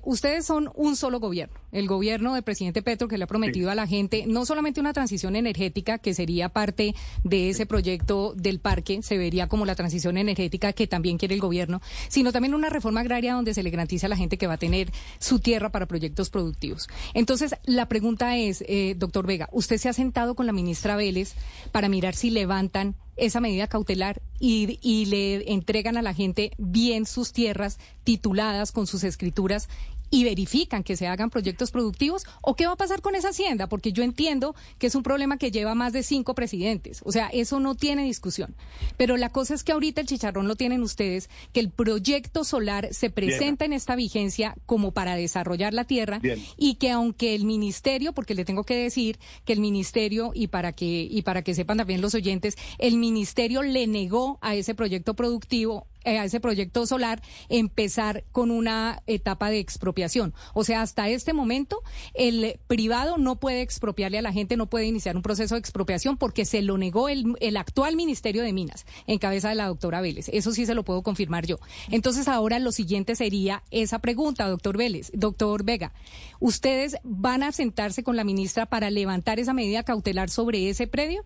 ustedes 0.03 0.45
son 0.45 0.69
un 0.75 0.95
solo 0.95 1.19
gobierno, 1.19 1.55
el 1.71 1.87
gobierno 1.87 2.33
del 2.33 2.43
presidente 2.43 2.81
Petro 2.81 3.07
que 3.07 3.17
le 3.17 3.25
ha 3.25 3.27
prometido 3.27 3.69
a 3.69 3.75
la 3.75 3.85
gente 3.85 4.25
no 4.27 4.45
solamente 4.45 4.79
una 4.79 4.93
transición 4.93 5.35
energética, 5.35 5.99
que 5.99 6.13
sería 6.13 6.49
parte 6.49 6.95
de 7.23 7.49
ese 7.49 7.65
proyecto 7.65 8.33
del 8.35 8.59
parque, 8.59 9.01
se 9.03 9.17
vería 9.17 9.47
como 9.47 9.65
la 9.65 9.75
transición 9.75 10.17
energética 10.17 10.73
que 10.73 10.87
también 10.87 11.17
quiere 11.17 11.35
el 11.35 11.41
gobierno, 11.41 11.81
sino 12.07 12.31
también 12.31 12.55
una 12.55 12.69
reforma 12.69 13.01
agraria 13.01 13.33
donde 13.33 13.53
se 13.53 13.63
le 13.63 13.69
garantice 13.69 14.07
a 14.07 14.09
la 14.09 14.17
gente 14.17 14.37
que 14.37 14.47
va 14.47 14.53
a 14.53 14.57
tener 14.57 14.89
su 15.19 15.39
tierra 15.39 15.69
para 15.69 15.85
proyectos 15.85 16.29
productivos. 16.29 16.89
Entonces, 17.13 17.55
la 17.65 17.87
pregunta 17.87 18.37
es, 18.37 18.63
doctor, 18.97 19.10
doctor 19.11 19.27
Vega, 19.27 19.49
usted 19.51 19.77
se 19.77 19.89
ha 19.89 19.93
sentado 19.93 20.35
con 20.35 20.45
la 20.45 20.53
ministra 20.53 20.95
Vélez 20.95 21.33
para 21.73 21.89
mirar 21.89 22.15
si 22.15 22.29
levantan 22.29 22.95
esa 23.17 23.41
medida 23.41 23.67
cautelar 23.67 24.21
y, 24.39 24.79
y, 24.81 25.05
le 25.07 25.51
entregan 25.51 25.97
a 25.97 26.01
la 26.01 26.13
gente 26.13 26.53
bien 26.57 27.05
sus 27.05 27.33
tierras 27.33 27.77
tituladas 28.05 28.71
con 28.71 28.87
sus 28.87 29.03
escrituras 29.03 29.67
y 30.11 30.25
verifican 30.25 30.83
que 30.83 30.97
se 30.97 31.07
hagan 31.07 31.31
proyectos 31.31 31.71
productivos 31.71 32.25
o 32.41 32.55
qué 32.55 32.67
va 32.67 32.73
a 32.73 32.77
pasar 32.77 33.01
con 33.01 33.15
esa 33.15 33.29
hacienda, 33.29 33.67
porque 33.67 33.93
yo 33.93 34.03
entiendo 34.03 34.53
que 34.77 34.87
es 34.87 34.95
un 34.95 35.01
problema 35.01 35.37
que 35.37 35.49
lleva 35.49 35.73
más 35.73 35.93
de 35.93 36.03
cinco 36.03 36.35
presidentes, 36.35 37.01
o 37.03 37.11
sea, 37.11 37.29
eso 37.29 37.59
no 37.59 37.73
tiene 37.73 38.03
discusión. 38.03 38.55
Pero 38.97 39.17
la 39.17 39.29
cosa 39.29 39.55
es 39.55 39.63
que 39.63 39.71
ahorita 39.71 40.01
el 40.01 40.07
chicharrón 40.07 40.47
lo 40.47 40.55
tienen 40.55 40.83
ustedes, 40.83 41.29
que 41.53 41.61
el 41.61 41.71
proyecto 41.71 42.43
solar 42.43 42.89
se 42.91 43.09
presenta 43.09 43.65
en 43.65 43.73
esta 43.73 43.95
vigencia 43.95 44.55
como 44.65 44.91
para 44.91 45.15
desarrollar 45.15 45.73
la 45.73 45.85
tierra 45.85 46.21
y 46.57 46.75
que 46.75 46.91
aunque 46.91 47.33
el 47.33 47.45
ministerio, 47.45 48.13
porque 48.13 48.35
le 48.35 48.45
tengo 48.45 48.63
que 48.63 48.75
decir 48.75 49.17
que 49.45 49.53
el 49.53 49.61
ministerio 49.61 50.31
y 50.33 50.47
para 50.47 50.73
que 50.73 51.07
y 51.09 51.21
para 51.21 51.41
que 51.41 51.55
sepan 51.55 51.77
también 51.77 52.01
los 52.01 52.13
oyentes, 52.13 52.57
el 52.77 52.97
ministerio 52.97 53.63
le 53.63 53.87
negó 53.87 54.37
a 54.41 54.55
ese 54.55 54.75
proyecto 54.75 55.13
productivo 55.13 55.87
a 56.05 56.25
ese 56.25 56.39
proyecto 56.39 56.85
solar 56.85 57.21
empezar 57.49 58.23
con 58.31 58.51
una 58.51 59.01
etapa 59.07 59.49
de 59.49 59.59
expropiación. 59.59 60.33
O 60.53 60.63
sea, 60.63 60.81
hasta 60.81 61.09
este 61.09 61.33
momento 61.33 61.81
el 62.13 62.59
privado 62.67 63.17
no 63.17 63.39
puede 63.39 63.61
expropiarle 63.61 64.17
a 64.17 64.21
la 64.21 64.33
gente, 64.33 64.57
no 64.57 64.67
puede 64.67 64.85
iniciar 64.85 65.15
un 65.15 65.21
proceso 65.21 65.55
de 65.55 65.59
expropiación 65.59 66.17
porque 66.17 66.45
se 66.45 66.61
lo 66.61 66.77
negó 66.77 67.09
el, 67.09 67.35
el 67.39 67.57
actual 67.57 67.95
Ministerio 67.95 68.43
de 68.43 68.53
Minas 68.53 68.85
en 69.07 69.19
cabeza 69.19 69.49
de 69.49 69.55
la 69.55 69.67
doctora 69.67 70.01
Vélez. 70.01 70.29
Eso 70.29 70.51
sí 70.51 70.65
se 70.65 70.75
lo 70.75 70.83
puedo 70.83 71.03
confirmar 71.03 71.45
yo. 71.45 71.59
Entonces 71.89 72.27
ahora 72.27 72.59
lo 72.59 72.71
siguiente 72.71 73.15
sería 73.15 73.63
esa 73.71 73.99
pregunta, 73.99 74.47
doctor 74.47 74.77
Vélez, 74.77 75.11
doctor 75.13 75.63
Vega. 75.63 75.93
¿Ustedes 76.39 76.97
van 77.03 77.43
a 77.43 77.51
sentarse 77.51 78.03
con 78.03 78.15
la 78.15 78.23
ministra 78.23 78.65
para 78.65 78.89
levantar 78.89 79.39
esa 79.39 79.53
medida 79.53 79.83
cautelar 79.83 80.29
sobre 80.29 80.69
ese 80.69 80.87
predio? 80.87 81.23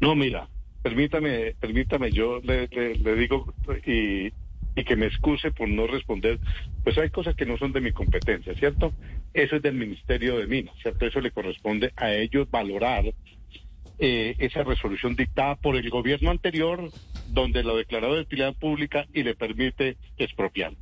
No, 0.00 0.14
mira, 0.14 0.48
permítame, 0.82 1.54
permítame, 1.60 2.12
yo 2.12 2.40
le, 2.42 2.68
digo 3.16 3.52
y, 3.86 4.32
y, 4.74 4.84
que 4.84 4.96
me 4.96 5.06
excuse 5.06 5.50
por 5.52 5.68
no 5.68 5.86
responder, 5.86 6.40
pues 6.82 6.96
hay 6.98 7.10
cosas 7.10 7.34
que 7.34 7.46
no 7.46 7.58
son 7.58 7.72
de 7.72 7.80
mi 7.80 7.92
competencia, 7.92 8.54
¿cierto? 8.54 8.92
Eso 9.32 9.56
es 9.56 9.62
del 9.62 9.74
Ministerio 9.74 10.38
de 10.38 10.46
Minas, 10.46 10.74
¿cierto? 10.82 11.06
Eso 11.06 11.20
le 11.20 11.30
corresponde 11.30 11.92
a 11.96 12.12
ellos 12.12 12.50
valorar 12.50 13.04
eh, 13.98 14.34
esa 14.38 14.62
resolución 14.64 15.14
dictada 15.14 15.56
por 15.56 15.76
el 15.76 15.88
gobierno 15.90 16.30
anterior, 16.30 16.90
donde 17.28 17.62
lo 17.62 17.76
declaró 17.76 18.14
de 18.14 18.22
utilidad 18.22 18.54
pública 18.54 19.06
y 19.12 19.22
le 19.22 19.34
permite 19.34 19.98
expropiar. 20.16 20.72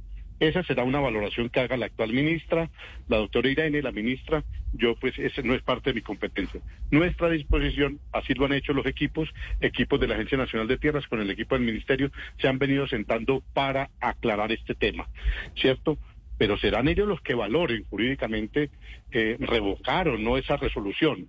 Esa 0.41 0.63
será 0.63 0.85
una 0.85 1.01
valoración 1.01 1.49
que 1.49 1.61
haga 1.61 1.77
la 1.77 1.87
actual 1.87 2.13
ministra, 2.13 2.71
la 3.09 3.17
doctora 3.17 3.49
Irene, 3.49 3.83
la 3.83 3.93
ministra. 3.93 4.45
Yo, 4.73 4.95
pues, 4.97 5.19
ese 5.19 5.43
no 5.43 5.55
es 5.55 5.63
parte 5.63 5.91
de 5.91 5.95
mi 5.95 6.03
competencia. 6.03 6.61
Nuestra 6.91 7.29
disposición, 7.31 7.99
así 8.13 8.35
lo 8.35 8.45
han 8.45 8.53
hecho 8.53 8.73
los 8.73 8.87
equipos, 8.87 9.29
equipos 9.61 9.99
de 9.99 10.07
la 10.07 10.15
Agencia 10.15 10.39
Nacional 10.39 10.69
de 10.69 10.79
Tierras 10.79 11.07
con 11.09 11.21
el 11.21 11.31
equipo 11.31 11.55
del 11.55 11.65
Ministerio, 11.65 12.13
se 12.41 12.49
han 12.49 12.59
venido 12.59 12.87
sentando 12.87 13.43
para 13.53 13.91
aclarar 14.01 14.53
este 14.53 14.75
tema, 14.75 15.09
¿cierto? 15.57 15.99
Pero 16.37 16.57
serán 16.57 16.87
ellos 16.87 17.09
los 17.09 17.21
que 17.21 17.35
valoren 17.35 17.85
jurídicamente 17.85 18.71
eh, 19.11 19.37
revocar 19.41 20.09
o 20.09 20.19
no 20.19 20.37
esa 20.37 20.57
resolución. 20.57 21.29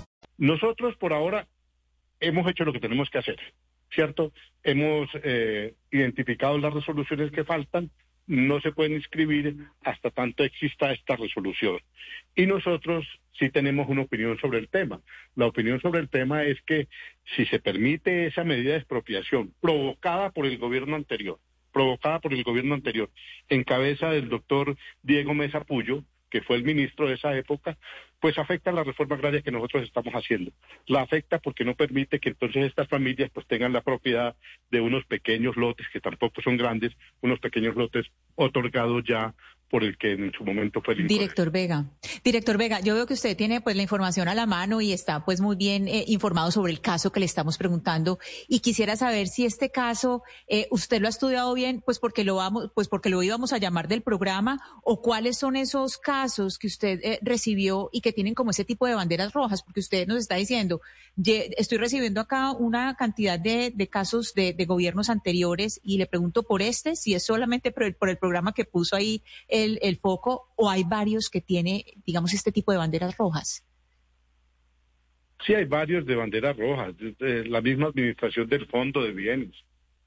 Nosotros, 0.41 0.95
por 0.95 1.13
ahora, 1.13 1.47
hemos 2.19 2.49
hecho 2.49 2.65
lo 2.65 2.73
que 2.73 2.79
tenemos 2.79 3.11
que 3.11 3.19
hacer, 3.19 3.37
¿cierto? 3.93 4.33
Hemos 4.63 5.07
eh, 5.21 5.75
identificado 5.91 6.57
las 6.57 6.73
resoluciones 6.73 7.31
que 7.31 7.43
faltan 7.43 7.91
no 8.25 8.59
se 8.59 8.71
pueden 8.71 8.93
inscribir 8.93 9.55
hasta 9.83 10.09
tanto 10.09 10.43
exista 10.43 10.91
esta 10.93 11.15
resolución. 11.15 11.77
Y 12.35 12.47
nosotros 12.47 13.05
sí 13.37 13.51
tenemos 13.51 13.87
una 13.87 14.01
opinión 14.01 14.39
sobre 14.39 14.57
el 14.57 14.67
tema. 14.67 14.99
La 15.35 15.45
opinión 15.45 15.79
sobre 15.79 15.99
el 15.99 16.09
tema 16.09 16.43
es 16.43 16.59
que 16.63 16.87
si 17.35 17.45
se 17.45 17.59
permite 17.59 18.25
esa 18.25 18.43
medida 18.43 18.71
de 18.71 18.79
expropiación 18.79 19.53
provocada 19.61 20.31
por 20.31 20.47
el 20.47 20.57
gobierno 20.57 20.95
anterior, 20.95 21.37
provocada 21.71 22.19
por 22.19 22.33
el 22.33 22.43
gobierno 22.43 22.73
anterior, 22.73 23.11
en 23.47 23.63
cabeza 23.63 24.09
del 24.09 24.27
doctor 24.27 24.75
Diego 25.03 25.35
Mesa 25.35 25.63
Puyo, 25.65 26.03
que 26.31 26.41
fue 26.41 26.55
el 26.55 26.63
ministro 26.63 27.07
de 27.07 27.15
esa 27.15 27.37
época, 27.37 27.77
pues 28.21 28.37
afecta 28.37 28.71
la 28.71 28.83
reforma 28.83 29.15
agraria 29.15 29.41
que 29.41 29.51
nosotros 29.51 29.83
estamos 29.83 30.13
haciendo. 30.13 30.51
La 30.85 31.01
afecta 31.01 31.39
porque 31.39 31.65
no 31.65 31.75
permite 31.75 32.19
que 32.19 32.29
entonces 32.29 32.67
estas 32.67 32.87
familias 32.87 33.31
pues 33.33 33.47
tengan 33.47 33.73
la 33.73 33.81
propiedad 33.81 34.35
de 34.69 34.79
unos 34.79 35.03
pequeños 35.05 35.57
lotes, 35.57 35.87
que 35.91 35.99
tampoco 35.99 36.41
son 36.41 36.55
grandes, 36.55 36.93
unos 37.21 37.39
pequeños 37.39 37.75
lotes 37.75 38.05
otorgados 38.35 39.03
ya 39.03 39.33
por 39.71 39.85
el 39.85 39.97
que 39.97 40.11
en 40.11 40.33
su 40.33 40.43
momento 40.43 40.81
fue 40.81 40.95
el 40.95 41.07
Director 41.07 41.49
Vega, 41.49 41.85
director 42.25 42.57
Vega, 42.57 42.81
yo 42.81 42.93
veo 42.93 43.07
que 43.07 43.13
usted 43.13 43.37
tiene 43.37 43.61
pues 43.61 43.77
la 43.77 43.81
información 43.81 44.27
a 44.27 44.35
la 44.35 44.45
mano 44.45 44.81
y 44.81 44.91
está 44.91 45.23
pues 45.23 45.39
muy 45.39 45.55
bien 45.55 45.87
eh, 45.87 46.03
informado 46.07 46.51
sobre 46.51 46.73
el 46.73 46.81
caso 46.81 47.13
que 47.13 47.21
le 47.21 47.25
estamos 47.25 47.57
preguntando. 47.57 48.19
Y 48.49 48.59
quisiera 48.59 48.97
saber 48.97 49.29
si 49.29 49.45
este 49.45 49.71
caso 49.71 50.23
eh, 50.47 50.67
usted 50.71 50.99
lo 50.99 51.07
ha 51.07 51.09
estudiado 51.09 51.53
bien, 51.53 51.81
pues 51.85 51.99
porque 51.99 52.25
lo 52.25 52.35
vamos, 52.35 52.69
pues 52.75 52.89
porque 52.89 53.09
lo 53.09 53.23
íbamos 53.23 53.53
a 53.53 53.59
llamar 53.59 53.87
del 53.87 54.01
programa 54.01 54.59
o 54.83 55.01
cuáles 55.01 55.37
son 55.37 55.55
esos 55.55 55.97
casos 55.97 56.57
que 56.57 56.67
usted 56.67 56.99
eh, 57.01 57.19
recibió 57.21 57.89
y 57.93 58.01
que 58.01 58.10
tienen 58.11 58.33
como 58.33 58.51
ese 58.51 58.65
tipo 58.65 58.87
de 58.87 58.95
banderas 58.95 59.33
rojas, 59.33 59.63
porque 59.63 59.79
usted 59.79 60.07
nos 60.07 60.19
está 60.19 60.35
diciendo, 60.35 60.81
estoy 61.23 61.77
recibiendo 61.77 62.21
acá 62.21 62.51
una 62.51 62.95
cantidad 62.95 63.39
de, 63.39 63.73
casos 63.89 64.33
de, 64.33 64.53
gobiernos 64.65 65.09
anteriores 65.09 65.79
y 65.83 65.97
le 65.97 66.05
pregunto 66.05 66.43
por 66.43 66.61
este, 66.61 66.95
si 66.95 67.13
es 67.13 67.25
solamente 67.25 67.71
por 67.71 67.83
el, 67.83 67.95
por 67.95 68.09
el 68.09 68.17
programa 68.17 68.53
que 68.53 68.65
puso 68.65 68.95
ahí 68.95 69.23
el, 69.47 69.97
foco 69.97 70.53
o 70.55 70.69
hay 70.69 70.83
varios 70.83 71.29
que 71.29 71.41
tiene, 71.41 71.85
digamos, 72.05 72.33
este 72.33 72.51
tipo 72.51 72.71
de 72.71 72.77
banderas 72.77 73.17
rojas? 73.17 73.65
Sí, 75.45 75.53
hay 75.53 75.65
varios 75.65 76.05
de 76.05 76.15
banderas 76.15 76.55
rojas. 76.55 76.93
La 77.19 77.61
misma 77.61 77.87
administración 77.87 78.47
del 78.47 78.67
Fondo 78.67 79.03
de 79.03 79.11
Bienes. 79.11 79.55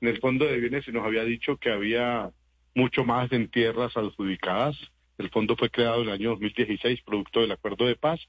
En 0.00 0.08
el 0.08 0.20
Fondo 0.20 0.44
de 0.44 0.58
Bienes 0.58 0.84
se 0.84 0.92
nos 0.92 1.04
había 1.04 1.24
dicho 1.24 1.56
que 1.56 1.70
había 1.70 2.30
mucho 2.74 3.04
más 3.04 3.30
en 3.32 3.50
tierras 3.50 3.96
adjudicadas. 3.96 4.76
El 5.18 5.30
fondo 5.30 5.56
fue 5.56 5.70
creado 5.70 6.02
en 6.02 6.08
el 6.08 6.14
año 6.14 6.30
2016, 6.30 7.02
producto 7.02 7.40
del 7.40 7.52
acuerdo 7.52 7.86
de 7.86 7.96
paz, 7.96 8.20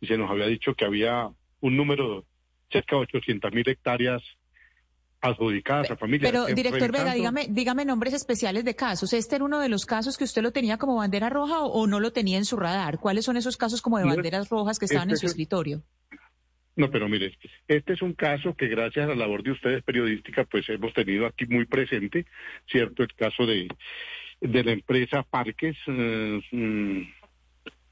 y 0.00 0.06
se 0.06 0.16
nos 0.16 0.30
había 0.30 0.46
dicho 0.46 0.74
que 0.74 0.84
había 0.84 1.28
un 1.60 1.76
número 1.76 2.20
de 2.20 2.26
cerca 2.70 2.96
de 2.96 3.02
800 3.02 3.52
mil 3.52 3.68
hectáreas 3.68 4.22
adjudicadas 5.20 5.90
a 5.90 5.96
familias. 5.96 6.30
Pero, 6.30 6.46
director 6.46 6.92
Vega, 6.92 7.14
dígame, 7.14 7.46
dígame 7.48 7.84
nombres 7.84 8.14
especiales 8.14 8.64
de 8.64 8.76
casos. 8.76 9.12
¿Este 9.12 9.36
era 9.36 9.44
uno 9.44 9.58
de 9.58 9.68
los 9.68 9.84
casos 9.84 10.16
que 10.16 10.24
usted 10.24 10.42
lo 10.42 10.52
tenía 10.52 10.78
como 10.78 10.96
bandera 10.96 11.28
roja 11.28 11.60
o, 11.62 11.86
no 11.86 11.98
lo 11.98 12.12
tenía 12.12 12.38
en 12.38 12.44
su 12.44 12.56
radar? 12.56 12.98
¿Cuáles 12.98 13.24
son 13.24 13.36
esos 13.36 13.56
casos 13.56 13.82
como 13.82 13.98
de 13.98 14.04
banderas 14.04 14.48
rojas 14.48 14.78
que 14.78 14.84
estaban 14.84 15.10
en 15.10 15.16
su 15.16 15.26
escritorio? 15.26 15.82
No, 16.76 16.88
pero 16.90 17.08
mire, 17.08 17.36
este 17.66 17.94
es 17.94 18.02
un 18.02 18.12
caso 18.12 18.54
que 18.54 18.68
gracias 18.68 19.06
a 19.06 19.08
la 19.08 19.16
labor 19.16 19.42
de 19.42 19.50
ustedes 19.50 19.82
periodística, 19.82 20.44
pues 20.44 20.68
hemos 20.68 20.92
tenido 20.92 21.26
aquí 21.26 21.44
muy 21.46 21.66
presente, 21.66 22.24
¿cierto? 22.70 23.02
El 23.02 23.12
caso 23.14 23.46
de, 23.46 23.66
de 24.40 24.64
la 24.64 24.72
empresa 24.72 25.22
Parques, 25.22 25.76
eh, 25.86 26.40
mm, 26.52 27.02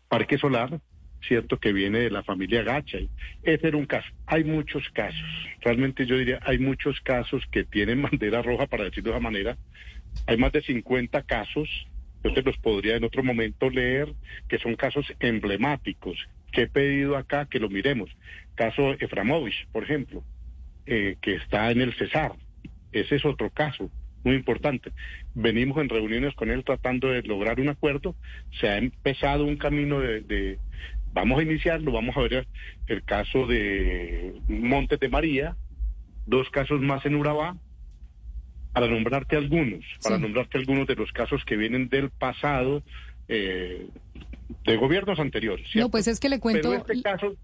Parque 0.09 0.39
Solar, 0.39 0.81
cierto 1.27 1.59
que 1.59 1.73
viene 1.73 2.01
de 2.01 2.11
la 2.11 2.23
familia 2.23 2.63
Gacha. 2.63 2.99
Ese 3.43 3.69
era 3.69 3.77
un 3.77 3.87
caso. 3.87 4.09
Hay 4.27 4.45
muchos 4.45 4.89
casos. 4.91 5.27
Realmente 5.61 6.07
yo 6.07 6.17
diría, 6.19 6.39
hay 6.43 6.59
muchos 6.59 7.01
casos 7.01 7.43
que 7.51 7.65
tienen 7.65 8.03
bandera 8.11 8.43
roja, 8.43 8.67
para 8.67 8.85
decirlo 8.85 9.11
de 9.11 9.17
esa 9.17 9.23
manera. 9.23 9.57
Hay 10.27 10.37
más 10.37 10.53
de 10.53 10.63
50 10.63 11.23
casos. 11.23 11.69
Yo 12.25 12.33
te 12.33 12.43
los 12.43 12.57
podría 12.59 12.97
en 12.97 13.05
otro 13.05 13.23
momento 13.23 13.71
leer, 13.71 14.13
que 14.49 14.59
son 14.59 14.75
casos 14.75 15.07
emblemáticos, 15.21 16.19
que 16.51 16.63
he 16.63 16.67
pedido 16.67 17.17
acá 17.17 17.47
que 17.47 17.61
lo 17.61 17.69
miremos. 17.69 18.11
Caso 18.55 18.93
Eframovich, 18.93 19.69
por 19.71 19.85
ejemplo, 19.85 20.25
eh, 20.87 21.17
que 21.21 21.35
está 21.35 21.71
en 21.71 21.83
el 21.83 21.95
Cesar. 21.95 22.33
Ese 22.93 23.17
es 23.17 23.25
otro 23.25 23.51
caso 23.51 23.91
muy 24.27 24.35
importante. 24.35 24.93
Venimos 25.35 25.79
en 25.79 25.89
reuniones 25.89 26.35
con 26.35 26.51
él 26.51 26.65
tratando 26.65 27.09
de 27.09 27.23
lograr 27.23 27.61
un 27.61 27.69
acuerdo. 27.69 28.17
Se 28.61 28.69
ha 28.69 28.77
empezado 28.77 29.45
un 29.45 29.57
camino 29.57 30.01
de, 30.01 30.59
vamos 31.13 31.39
a 31.39 31.43
iniciarlo, 31.45 31.93
vamos 31.93 32.17
a 32.17 32.23
ver 32.23 32.49
el 32.89 33.05
caso 33.05 33.47
de 33.47 34.35
Montes 34.49 34.99
de 34.99 35.09
María, 35.09 35.57
dos 36.27 36.51
casos 36.51 36.81
más 36.81 37.07
en 37.07 37.15
Urabá, 37.15 37.57
para 38.73 38.89
nombrarte 38.89 39.37
algunos, 39.37 39.85
para 40.03 40.19
nombrarte 40.19 40.59
algunos 40.59 40.89
de 40.89 40.97
los 40.97 41.13
casos 41.13 41.45
que 41.45 41.57
vienen 41.57 41.89
del 41.89 42.11
pasado 42.11 42.83
eh, 43.29 43.87
de 44.65 44.77
gobiernos 44.77 45.21
anteriores. 45.21 45.69
No, 45.77 45.89
pues 45.89 46.09
es 46.09 46.19
que 46.19 46.29
le 46.29 46.41
cuento. 46.41 46.71
Pero 46.71 46.83
este 46.83 47.01
caso, 47.01 47.37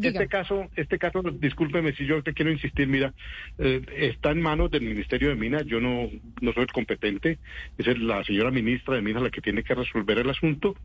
este 0.00 0.28
caso, 0.28 0.68
este 0.76 0.98
caso, 0.98 1.22
discúlpeme 1.22 1.94
si 1.94 2.06
yo 2.06 2.22
te 2.22 2.34
quiero 2.34 2.50
insistir, 2.50 2.86
mira, 2.88 3.14
eh, 3.58 3.82
está 3.96 4.30
en 4.30 4.42
manos 4.42 4.70
del 4.70 4.82
Ministerio 4.82 5.30
de 5.30 5.36
Minas, 5.36 5.64
yo 5.66 5.80
no, 5.80 6.10
no 6.40 6.52
soy 6.52 6.64
el 6.64 6.72
competente, 6.72 7.38
es 7.78 7.98
la 7.98 8.22
señora 8.24 8.50
ministra 8.50 8.94
de 8.94 9.02
Minas 9.02 9.22
la 9.22 9.30
que 9.30 9.40
tiene 9.40 9.62
que 9.62 9.74
resolver 9.74 10.18
el 10.18 10.30
asunto. 10.30 10.76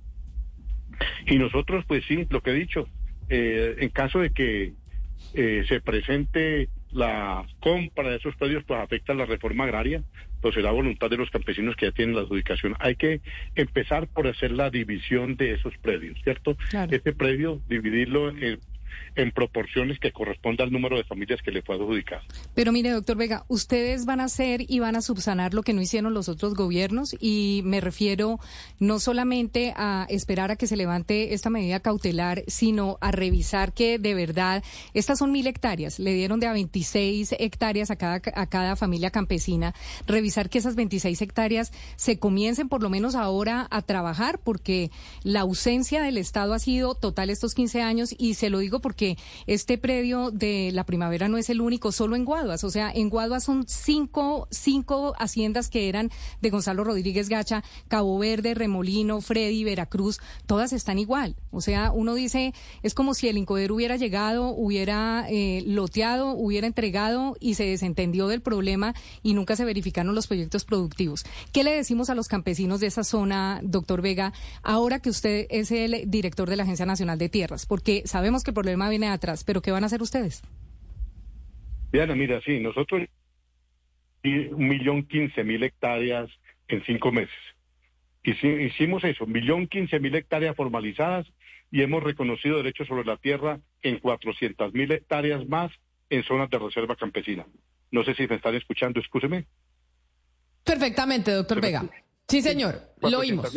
Y 1.25 1.37
nosotros, 1.37 1.83
pues 1.87 2.03
sí, 2.07 2.27
lo 2.29 2.41
que 2.41 2.51
he 2.51 2.55
dicho, 2.55 2.87
eh, 3.29 3.75
en 3.79 3.89
caso 3.89 4.19
de 4.19 4.31
que 4.31 4.73
eh, 5.33 5.63
se 5.67 5.81
presente 5.81 6.69
la 6.91 7.45
compra 7.59 8.09
de 8.09 8.17
esos 8.17 8.35
predios, 8.35 8.63
pues 8.65 8.79
afecta 8.79 9.13
la 9.13 9.25
reforma 9.25 9.63
agraria, 9.63 10.03
pues 10.41 10.55
será 10.55 10.71
voluntad 10.71 11.09
de 11.09 11.17
los 11.17 11.29
campesinos 11.29 11.75
que 11.75 11.85
ya 11.85 11.91
tienen 11.91 12.15
la 12.15 12.21
adjudicación. 12.21 12.75
Hay 12.79 12.95
que 12.95 13.21
empezar 13.55 14.07
por 14.07 14.27
hacer 14.27 14.51
la 14.51 14.69
división 14.69 15.37
de 15.37 15.53
esos 15.53 15.77
predios, 15.77 16.19
¿cierto? 16.23 16.57
Este 16.89 17.13
predio, 17.13 17.61
dividirlo 17.69 18.29
en 18.29 18.59
en 19.15 19.31
proporciones 19.31 19.99
que 19.99 20.11
corresponda 20.11 20.63
al 20.63 20.71
número 20.71 20.97
de 20.97 21.03
familias 21.03 21.41
que 21.41 21.51
le 21.51 21.61
fue 21.61 21.75
adjudicado. 21.75 22.21
Pero 22.53 22.71
mire, 22.71 22.91
doctor 22.91 23.17
Vega, 23.17 23.45
ustedes 23.47 24.05
van 24.05 24.19
a 24.19 24.25
hacer 24.25 24.65
y 24.67 24.79
van 24.79 24.95
a 24.95 25.01
subsanar 25.01 25.53
lo 25.53 25.63
que 25.63 25.73
no 25.73 25.81
hicieron 25.81 26.13
los 26.13 26.29
otros 26.29 26.55
gobiernos 26.55 27.15
y 27.19 27.61
me 27.65 27.81
refiero 27.81 28.39
no 28.79 28.99
solamente 28.99 29.73
a 29.75 30.05
esperar 30.09 30.51
a 30.51 30.55
que 30.55 30.67
se 30.67 30.77
levante 30.77 31.33
esta 31.33 31.49
medida 31.49 31.79
cautelar, 31.79 32.43
sino 32.47 32.97
a 33.01 33.11
revisar 33.11 33.73
que 33.73 33.99
de 33.99 34.13
verdad 34.13 34.63
estas 34.93 35.19
son 35.19 35.31
mil 35.31 35.47
hectáreas, 35.47 35.99
le 35.99 36.13
dieron 36.13 36.39
de 36.39 36.47
a 36.47 36.53
26 36.53 37.35
hectáreas 37.39 37.91
a 37.91 37.95
cada, 37.95 38.21
a 38.35 38.47
cada 38.47 38.75
familia 38.75 39.11
campesina, 39.11 39.73
revisar 40.07 40.49
que 40.49 40.57
esas 40.57 40.75
26 40.75 41.21
hectáreas 41.21 41.71
se 41.95 42.19
comiencen 42.19 42.69
por 42.69 42.81
lo 42.81 42.89
menos 42.89 43.15
ahora 43.15 43.67
a 43.69 43.81
trabajar 43.81 44.39
porque 44.39 44.91
la 45.23 45.41
ausencia 45.41 46.01
del 46.01 46.17
Estado 46.17 46.53
ha 46.53 46.59
sido 46.59 46.95
total 46.95 47.29
estos 47.29 47.53
15 47.53 47.81
años 47.81 48.15
y 48.17 48.35
se 48.35 48.49
lo 48.49 48.59
digo 48.59 48.79
porque 48.81 49.17
este 49.47 49.77
predio 49.77 50.31
de 50.31 50.71
la 50.73 50.85
primavera 50.85 51.27
no 51.27 51.37
es 51.37 51.49
el 51.49 51.61
único, 51.61 51.91
solo 51.91 52.15
en 52.15 52.25
Guaduas. 52.25 52.63
O 52.63 52.69
sea, 52.69 52.91
en 52.93 53.09
Guaduas 53.09 53.43
son 53.43 53.65
cinco, 53.67 54.47
cinco 54.51 55.13
haciendas 55.17 55.69
que 55.69 55.89
eran 55.89 56.09
de 56.41 56.49
Gonzalo 56.49 56.83
Rodríguez 56.83 57.29
Gacha, 57.29 57.63
Cabo 57.87 58.17
Verde, 58.19 58.53
Remolino, 58.53 59.21
Freddy, 59.21 59.63
Veracruz, 59.63 60.19
todas 60.45 60.73
están 60.73 60.99
igual. 60.99 61.35
O 61.51 61.61
sea, 61.61 61.91
uno 61.91 62.15
dice, 62.15 62.53
es 62.83 62.93
como 62.93 63.13
si 63.13 63.27
el 63.27 63.37
Incoder 63.37 63.71
hubiera 63.71 63.95
llegado, 63.95 64.49
hubiera 64.49 65.25
eh, 65.29 65.63
loteado, 65.65 66.31
hubiera 66.31 66.67
entregado 66.67 67.35
y 67.39 67.55
se 67.55 67.65
desentendió 67.65 68.27
del 68.27 68.41
problema 68.41 68.93
y 69.23 69.33
nunca 69.33 69.55
se 69.55 69.65
verificaron 69.65 70.15
los 70.15 70.27
proyectos 70.27 70.65
productivos. 70.65 71.23
¿Qué 71.51 71.63
le 71.63 71.71
decimos 71.71 72.09
a 72.09 72.15
los 72.15 72.27
campesinos 72.27 72.79
de 72.79 72.87
esa 72.87 73.03
zona, 73.03 73.59
doctor 73.63 74.01
Vega, 74.01 74.33
ahora 74.63 74.99
que 74.99 75.09
usted 75.09 75.47
es 75.49 75.71
el 75.71 76.09
director 76.09 76.49
de 76.49 76.55
la 76.55 76.63
Agencia 76.63 76.85
Nacional 76.85 77.17
de 77.17 77.29
Tierras? 77.29 77.65
Porque 77.65 78.03
sabemos 78.05 78.43
que 78.43 78.51
el 78.51 78.55
problema 78.55 78.70
viene 78.89 79.07
atrás, 79.07 79.43
pero 79.43 79.61
¿qué 79.61 79.71
van 79.71 79.83
a 79.83 79.87
hacer 79.87 80.01
ustedes? 80.01 80.41
Diana, 81.91 82.15
mira, 82.15 82.41
sí, 82.41 82.59
nosotros 82.59 83.07
un 84.23 84.67
millón 84.67 85.03
quince 85.03 85.43
mil 85.43 85.63
hectáreas 85.63 86.29
en 86.67 86.83
cinco 86.85 87.11
meses. 87.11 87.35
Y 88.23 88.31
hicimos 88.65 89.03
eso, 89.03 89.25
un 89.25 89.31
millón 89.31 89.67
quince 89.67 89.99
mil 89.99 90.13
hectáreas 90.15 90.55
formalizadas 90.55 91.27
y 91.71 91.81
hemos 91.81 92.03
reconocido 92.03 92.57
derechos 92.57 92.87
sobre 92.87 93.05
la 93.05 93.17
tierra 93.17 93.59
en 93.81 93.97
cuatrocientas 93.99 94.73
mil 94.73 94.91
hectáreas 94.91 95.47
más 95.47 95.71
en 96.09 96.23
zonas 96.23 96.49
de 96.49 96.59
reserva 96.59 96.95
campesina. 96.95 97.45
No 97.89 98.03
sé 98.03 98.13
si 98.13 98.27
me 98.27 98.35
están 98.35 98.55
escuchando, 98.55 98.99
escúcheme. 98.99 99.45
Perfectamente, 100.63 101.31
doctor 101.31 101.59
Vega. 101.59 101.83
Sí, 102.27 102.41
señor, 102.41 102.79
lo 103.01 103.19
oímos. 103.19 103.53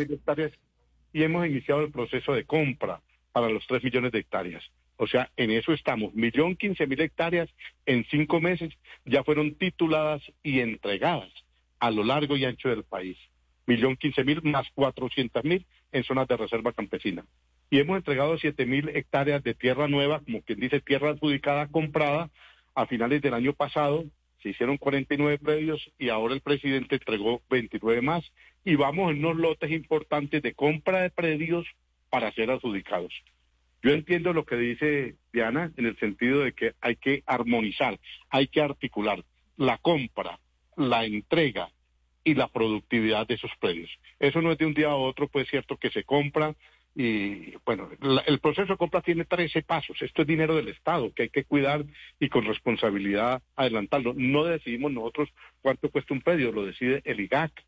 Y 1.13 1.23
hemos 1.23 1.47
iniciado 1.47 1.81
el 1.81 1.91
proceso 1.91 2.33
de 2.33 2.43
compra 2.43 3.01
para 3.31 3.49
los 3.49 3.65
tres 3.67 3.83
millones 3.83 4.11
de 4.11 4.19
hectáreas. 4.19 4.63
O 4.97 5.07
sea, 5.07 5.29
en 5.35 5.51
eso 5.51 5.73
estamos. 5.73 6.13
Millón 6.13 6.55
quince 6.55 6.87
mil 6.87 7.01
hectáreas 7.01 7.49
en 7.85 8.05
cinco 8.05 8.39
meses 8.39 8.73
ya 9.05 9.23
fueron 9.23 9.55
tituladas 9.55 10.21
y 10.41 10.61
entregadas 10.61 11.31
a 11.79 11.91
lo 11.91 12.03
largo 12.03 12.37
y 12.37 12.45
ancho 12.45 12.69
del 12.69 12.83
país. 12.83 13.17
Millón 13.65 13.97
quince 13.97 14.23
mil 14.23 14.41
más 14.43 14.67
cuatrocientas 14.73 15.43
mil 15.43 15.65
en 15.91 16.03
zonas 16.03 16.27
de 16.27 16.37
reserva 16.37 16.71
campesina. 16.71 17.25
Y 17.69 17.79
hemos 17.79 17.97
entregado 17.97 18.37
siete 18.37 18.65
mil 18.65 18.89
hectáreas 18.89 19.43
de 19.43 19.53
tierra 19.53 19.87
nueva, 19.87 20.21
como 20.21 20.41
quien 20.41 20.59
dice 20.59 20.79
tierra 20.79 21.09
adjudicada, 21.09 21.67
comprada. 21.67 22.29
A 22.73 22.87
finales 22.87 23.21
del 23.21 23.33
año 23.33 23.53
pasado 23.53 24.03
se 24.43 24.49
hicieron 24.49 24.77
49 24.77 25.39
predios 25.39 25.91
y 25.97 26.09
ahora 26.09 26.33
el 26.33 26.41
presidente 26.41 26.95
entregó 26.95 27.41
29 27.49 28.01
más. 28.01 28.23
Y 28.63 28.75
vamos 28.75 29.11
en 29.11 29.19
unos 29.19 29.37
lotes 29.37 29.71
importantes 29.71 30.41
de 30.41 30.53
compra 30.53 31.01
de 31.01 31.09
predios 31.09 31.65
para 32.09 32.31
ser 32.31 32.51
adjudicados. 32.51 33.13
Yo 33.85 33.91
entiendo 33.91 34.33
lo 34.33 34.45
que 34.45 34.55
dice 34.55 35.13
Diana 35.31 35.71
en 35.77 35.85
el 35.85 35.95
sentido 35.99 36.39
de 36.39 36.53
que 36.53 36.73
hay 36.81 36.95
que 36.95 37.21
armonizar, 37.27 37.99
hay 38.31 38.47
que 38.47 38.59
articular 38.59 39.23
la 39.57 39.77
compra, 39.77 40.39
la 40.75 41.05
entrega 41.05 41.69
y 42.23 42.33
la 42.33 42.47
productividad 42.47 43.27
de 43.27 43.35
esos 43.35 43.51
predios. 43.59 43.91
Eso 44.17 44.41
no 44.41 44.51
es 44.51 44.57
de 44.57 44.65
un 44.65 44.73
día 44.73 44.87
a 44.87 44.95
otro, 44.95 45.27
pues 45.27 45.43
es 45.43 45.51
cierto 45.51 45.77
que 45.77 45.91
se 45.91 46.03
compra 46.03 46.55
y 46.95 47.53
bueno, 47.63 47.91
el 48.25 48.39
proceso 48.39 48.73
de 48.73 48.77
compra 48.77 49.01
tiene 49.01 49.23
13 49.23 49.61
pasos. 49.61 50.01
Esto 50.01 50.23
es 50.23 50.27
dinero 50.27 50.55
del 50.55 50.69
Estado 50.69 51.13
que 51.13 51.21
hay 51.21 51.29
que 51.29 51.43
cuidar 51.43 51.85
y 52.19 52.27
con 52.29 52.43
responsabilidad 52.43 53.43
adelantarlo. 53.55 54.15
No 54.17 54.45
decidimos 54.45 54.93
nosotros 54.93 55.29
cuánto 55.61 55.91
cuesta 55.91 56.15
un 56.15 56.21
predio, 56.21 56.51
lo 56.51 56.65
decide 56.65 57.03
el 57.05 57.19
IGAC, 57.19 57.63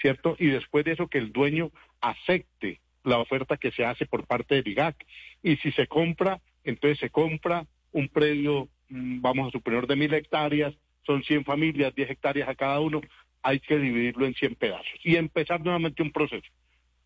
¿cierto? 0.00 0.34
Y 0.38 0.46
después 0.46 0.86
de 0.86 0.92
eso 0.92 1.08
que 1.08 1.18
el 1.18 1.30
dueño 1.30 1.72
acepte 2.00 2.80
la 3.04 3.18
oferta 3.18 3.56
que 3.56 3.70
se 3.70 3.84
hace 3.84 4.06
por 4.06 4.26
parte 4.26 4.56
del 4.56 4.68
IGAC. 4.68 5.06
Y 5.42 5.56
si 5.56 5.72
se 5.72 5.86
compra, 5.86 6.40
entonces 6.64 6.98
se 6.98 7.10
compra 7.10 7.66
un 7.92 8.08
predio, 8.08 8.68
mm, 8.88 9.20
vamos 9.20 9.48
a 9.48 9.50
suponer, 9.50 9.86
de 9.86 9.96
mil 9.96 10.12
hectáreas, 10.12 10.74
son 11.04 11.22
100 11.22 11.44
familias, 11.44 11.94
10 11.94 12.10
hectáreas 12.10 12.48
a 12.48 12.54
cada 12.54 12.80
uno, 12.80 13.00
hay 13.42 13.60
que 13.60 13.78
dividirlo 13.78 14.26
en 14.26 14.34
100 14.34 14.56
pedazos 14.56 15.00
y 15.02 15.16
empezar 15.16 15.60
nuevamente 15.60 16.02
un 16.02 16.12
proceso. 16.12 16.46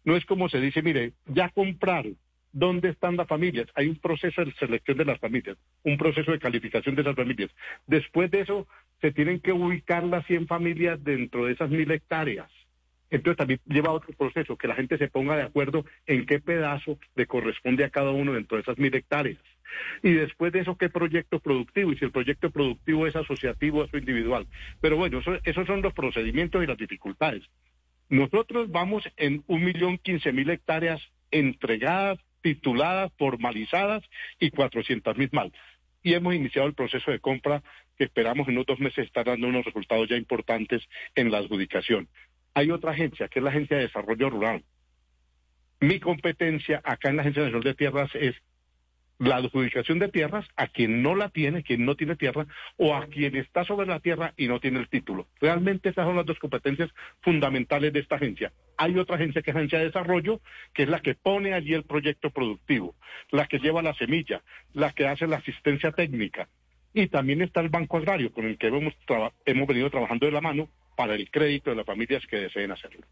No 0.05 0.16
es 0.16 0.24
como 0.24 0.48
se 0.48 0.61
dice, 0.61 0.83
mire, 0.83 1.12
ya 1.26 1.48
compraron, 1.50 2.16
¿dónde 2.52 2.88
están 2.88 3.16
las 3.16 3.28
familias? 3.28 3.68
Hay 3.74 3.87
un 3.87 3.96
proceso 3.96 4.44
de 4.44 4.52
selección 4.55 4.98
de 4.98 5.05
las 5.05 5.20
familias, 5.20 5.57
un 5.85 5.96
proceso 5.96 6.33
de 6.33 6.40
calificación 6.40 6.96
de 6.96 7.02
esas 7.02 7.14
familias. 7.14 7.50
Después 7.87 8.31
de 8.31 8.40
eso, 8.40 8.66
se 9.00 9.12
tienen 9.12 9.38
que 9.38 9.52
ubicar 9.52 10.02
las 10.02 10.26
100 10.26 10.48
familias 10.48 11.02
dentro 11.05 11.44
de 11.44 11.52
esas 11.52 11.70
mil 11.70 11.90
hectáreas 11.90 12.50
entonces 13.12 13.37
también 13.37 13.61
lleva 13.66 13.92
otro 13.92 14.12
proceso, 14.14 14.57
que 14.57 14.66
la 14.66 14.75
gente 14.75 14.96
se 14.96 15.09
ponga 15.09 15.37
de 15.37 15.42
acuerdo 15.42 15.85
en 16.07 16.25
qué 16.25 16.40
pedazo 16.40 16.98
le 17.14 17.27
corresponde 17.27 17.85
a 17.85 17.90
cada 17.90 18.11
uno 18.11 18.33
dentro 18.33 18.57
de 18.57 18.62
esas 18.62 18.79
mil 18.79 18.94
hectáreas. 18.94 19.38
Y 20.03 20.12
después 20.12 20.51
de 20.53 20.61
eso, 20.61 20.77
qué 20.79 20.88
proyecto 20.88 21.38
productivo, 21.38 21.92
y 21.92 21.98
si 21.98 22.07
el 22.07 22.11
proyecto 22.11 22.51
productivo 22.51 23.07
es 23.07 23.14
asociativo 23.14 23.81
o 23.81 23.85
es 23.85 23.92
individual. 23.92 24.46
Pero 24.81 24.96
bueno, 24.96 25.20
esos 25.44 25.66
son 25.66 25.83
los 25.83 25.92
procedimientos 25.92 26.64
y 26.64 26.66
las 26.66 26.79
dificultades. 26.79 27.42
Nosotros 28.09 28.70
vamos 28.70 29.05
en 29.18 29.44
un 29.46 29.62
millón 29.62 29.98
quince 29.98 30.33
mil 30.33 30.48
hectáreas 30.48 31.03
entregadas, 31.31 32.18
tituladas, 32.40 33.12
formalizadas 33.18 34.03
y 34.38 34.51
cuatrocientas 34.51 35.18
mil 35.18 35.29
mal. 35.33 35.53
Y 36.03 36.14
hemos 36.14 36.35
iniciado 36.35 36.66
el 36.66 36.75
proceso 36.75 37.11
de 37.11 37.20
compra 37.20 37.62
que 37.96 38.05
esperamos 38.05 38.48
en 38.48 38.55
unos 38.55 38.66
dos 38.66 38.81
meses 38.81 39.07
estar 39.07 39.27
dando 39.27 39.48
unos 39.48 39.66
resultados 39.66 40.09
ya 40.09 40.16
importantes 40.16 40.83
en 41.14 41.31
la 41.31 41.38
adjudicación. 41.38 42.09
Hay 42.54 42.70
otra 42.70 42.92
agencia, 42.92 43.28
que 43.28 43.38
es 43.38 43.42
la 43.42 43.50
Agencia 43.50 43.76
de 43.76 43.84
Desarrollo 43.84 44.30
Rural. 44.30 44.64
Mi 45.80 45.98
competencia 46.00 46.80
acá 46.84 47.08
en 47.08 47.16
la 47.16 47.22
Agencia 47.22 47.42
Nacional 47.42 47.64
de 47.64 47.74
Tierras 47.74 48.10
es 48.14 48.34
la 49.18 49.36
adjudicación 49.36 50.00
de 50.00 50.08
tierras 50.08 50.44
a 50.56 50.66
quien 50.66 51.00
no 51.02 51.14
la 51.14 51.28
tiene, 51.28 51.62
quien 51.62 51.84
no 51.84 51.94
tiene 51.94 52.16
tierra, 52.16 52.46
o 52.76 52.94
a 52.94 53.06
quien 53.06 53.36
está 53.36 53.64
sobre 53.64 53.86
la 53.86 54.00
tierra 54.00 54.34
y 54.36 54.48
no 54.48 54.58
tiene 54.58 54.80
el 54.80 54.88
título. 54.88 55.28
Realmente 55.40 55.90
esas 55.90 56.06
son 56.06 56.16
las 56.16 56.26
dos 56.26 56.40
competencias 56.40 56.90
fundamentales 57.20 57.92
de 57.92 58.00
esta 58.00 58.16
agencia. 58.16 58.52
Hay 58.76 58.98
otra 58.98 59.16
agencia 59.16 59.40
que 59.42 59.50
es 59.52 59.56
Agencia 59.56 59.78
de 59.78 59.86
Desarrollo, 59.86 60.40
que 60.74 60.82
es 60.84 60.88
la 60.88 61.00
que 61.00 61.14
pone 61.14 61.54
allí 61.54 61.72
el 61.72 61.84
proyecto 61.84 62.30
productivo, 62.30 62.96
la 63.30 63.46
que 63.46 63.60
lleva 63.60 63.80
la 63.80 63.94
semilla, 63.94 64.42
la 64.72 64.90
que 64.92 65.06
hace 65.06 65.28
la 65.28 65.36
asistencia 65.36 65.92
técnica. 65.92 66.48
Y 66.92 67.06
también 67.06 67.42
está 67.42 67.60
el 67.60 67.68
Banco 67.68 67.98
Agrario, 67.98 68.32
con 68.32 68.44
el 68.44 68.58
que 68.58 68.66
hemos, 68.66 68.94
hemos 69.44 69.68
venido 69.68 69.88
trabajando 69.88 70.26
de 70.26 70.32
la 70.32 70.40
mano 70.40 70.68
para 70.96 71.14
el 71.14 71.31
crédito 71.31 71.70
de 71.70 71.76
las 71.76 71.87
familias 71.87 72.26
que 72.26 72.37
deseen 72.37 72.72
hacerlo. 72.72 73.07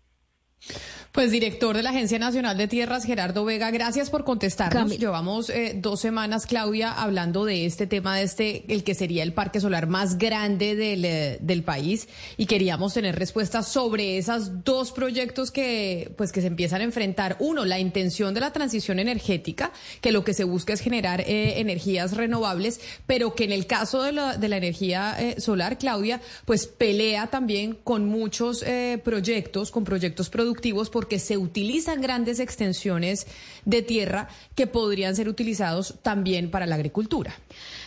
Pues 1.13 1.33
director 1.33 1.77
de 1.77 1.83
la 1.83 1.91
Agencia 1.91 2.21
Nacional 2.21 2.57
de 2.57 2.69
Tierras, 2.69 3.05
Gerardo 3.05 3.45
Vega, 3.45 3.73
gracias 3.73 4.11
por 4.11 4.23
contestarnos. 4.23 4.97
Llevamos 4.97 5.51
eh, 5.51 5.73
dos 5.77 6.01
semanas, 6.01 6.47
Claudia, 6.47 6.93
hablando 6.93 7.45
de 7.45 7.67
este 7.67 7.89
tema, 7.89 8.17
de 8.17 8.23
este, 8.23 8.65
el 8.73 8.85
que 8.85 8.95
sería 8.95 9.25
el 9.25 9.33
parque 9.33 9.59
solar 9.59 9.89
más 9.89 10.19
grande 10.19 10.77
del, 10.77 11.05
eh, 11.05 11.39
del 11.41 11.65
país, 11.65 12.07
y 12.37 12.47
queríamos 12.47 12.95
tener 12.95 13.19
respuestas 13.19 13.67
sobre 13.67 14.19
esos 14.19 14.63
dos 14.65 14.93
proyectos 14.93 15.51
que, 15.51 16.13
pues, 16.17 16.31
que 16.31 16.43
se 16.43 16.47
empiezan 16.47 16.81
a 16.81 16.85
enfrentar. 16.85 17.37
Uno, 17.41 17.65
la 17.65 17.81
intención 17.81 18.33
de 18.33 18.41
la 18.41 18.53
transición 18.53 19.01
energética, 19.01 19.73
que 20.01 20.13
lo 20.13 20.23
que 20.23 20.33
se 20.33 20.45
busca 20.45 20.75
es 20.75 20.81
generar 20.81 21.23
eh, 21.23 21.59
energías 21.59 22.17
renovables, 22.17 22.81
pero 23.09 23.35
que 23.35 23.43
en 23.45 23.53
el 23.53 23.67
caso 23.67 24.03
de 24.03 24.13
la, 24.13 24.37
de 24.37 24.49
la 24.49 24.59
energía 24.59 25.17
solar, 25.39 25.77
Claudia, 25.77 26.21
pues 26.45 26.69
pelea 26.69 27.27
también 27.27 27.77
con 27.83 28.07
muchos 28.07 28.65
proyectos, 29.03 29.71
con 29.73 29.85
proyectos 29.85 30.29
productivos 30.29 30.50
porque 30.91 31.19
se 31.19 31.37
utilizan 31.37 32.01
grandes 32.01 32.41
extensiones 32.41 33.27
de 33.65 33.83
tierra 33.83 34.29
que 34.55 34.67
podrían 34.67 35.15
ser 35.17 35.29
utilizados 35.29 35.95
también 36.03 36.51
para 36.51 36.67
la 36.67 36.75
agricultura. 36.77 37.35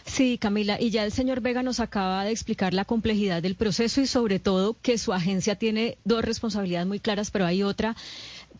Sí, 0.05 0.37
Camila, 0.37 0.79
y 0.79 0.89
ya 0.89 1.05
el 1.05 1.11
señor 1.11 1.41
Vega 1.41 1.63
nos 1.63 1.79
acaba 1.79 2.25
de 2.25 2.31
explicar 2.31 2.73
la 2.73 2.85
complejidad 2.85 3.41
del 3.41 3.55
proceso 3.55 4.01
y 4.01 4.07
sobre 4.07 4.39
todo 4.39 4.75
que 4.81 4.97
su 4.97 5.13
agencia 5.13 5.55
tiene 5.55 5.97
dos 6.03 6.23
responsabilidades 6.25 6.87
muy 6.87 6.99
claras, 6.99 7.31
pero 7.31 7.45
hay 7.45 7.63
otra 7.63 7.95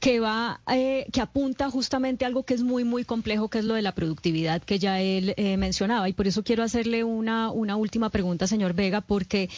que 0.04 0.20
va, 0.20 0.60
eh, 0.70 1.08
que 1.14 1.22
apunta 1.22 1.70
justamente 1.70 2.26
a 2.26 2.28
algo 2.28 2.44
que 2.44 2.54
es 2.54 2.62
muy, 2.62 2.84
muy 2.84 3.06
complejo, 3.06 3.48
que 3.48 3.60
es 3.60 3.64
lo 3.64 3.76
de 3.76 3.82
la 3.82 3.96
productividad 3.96 4.62
que 4.62 4.78
ya 4.78 5.00
él 5.00 5.34
eh, 5.38 5.56
mencionaba. 5.56 6.10
Y 6.10 6.14
por 6.14 6.28
eso 6.28 6.44
quiero 6.44 6.62
hacerle 6.62 7.06
una, 7.06 7.52
una 7.52 7.78
última 7.78 8.10
pregunta, 8.10 8.46
señor 8.46 8.74
Vega, 8.74 9.00
porque 9.00 9.50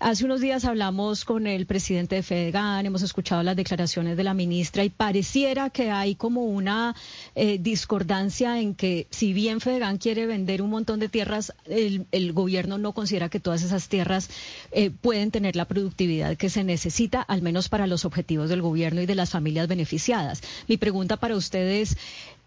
hace 0.00 0.26
unos 0.26 0.42
días 0.42 0.66
hablamos 0.66 1.24
con 1.24 1.46
el 1.46 1.64
presidente 1.64 2.16
de 2.16 2.22
FEDEGAN, 2.22 2.84
hemos 2.84 3.00
escuchado 3.00 3.42
las 3.42 3.56
declaraciones 3.56 4.18
de 4.18 4.24
la 4.24 4.34
ministra 4.34 4.84
y 4.84 4.90
pareciera 4.90 5.70
que 5.70 5.90
hay 5.90 6.16
como 6.16 6.44
una 6.44 6.94
eh, 7.34 7.56
discordancia 7.58 8.60
en 8.60 8.74
que 8.74 9.06
si 9.08 9.32
bien 9.32 9.62
FEDEGAN 9.62 9.96
quiere 9.96 10.26
vender 10.26 10.60
un 10.60 10.68
montón 10.68 11.00
de 11.00 11.08
tierras, 11.08 11.54
el, 11.64 12.04
el 12.12 12.34
gobierno 12.34 12.76
no 12.76 12.92
considera 12.92 13.30
que 13.30 13.40
todas 13.40 13.62
esas 13.62 13.88
tierras 13.88 14.28
pueden 15.00 15.30
tener 15.30 15.56
la 15.56 15.64
productividad 15.64 16.36
que 16.36 16.50
se 16.50 16.62
necesita, 16.62 17.22
al 17.22 17.40
menos 17.40 17.70
para 17.70 17.86
los 17.86 18.04
objetivos 18.04 18.50
del 18.50 18.60
gobierno 18.60 19.00
y 19.00 19.06
de 19.06 19.14
las 19.14 19.30
familias 19.30 19.66
mi 20.68 20.76
pregunta 20.76 21.16
para 21.16 21.36
ustedes, 21.36 21.96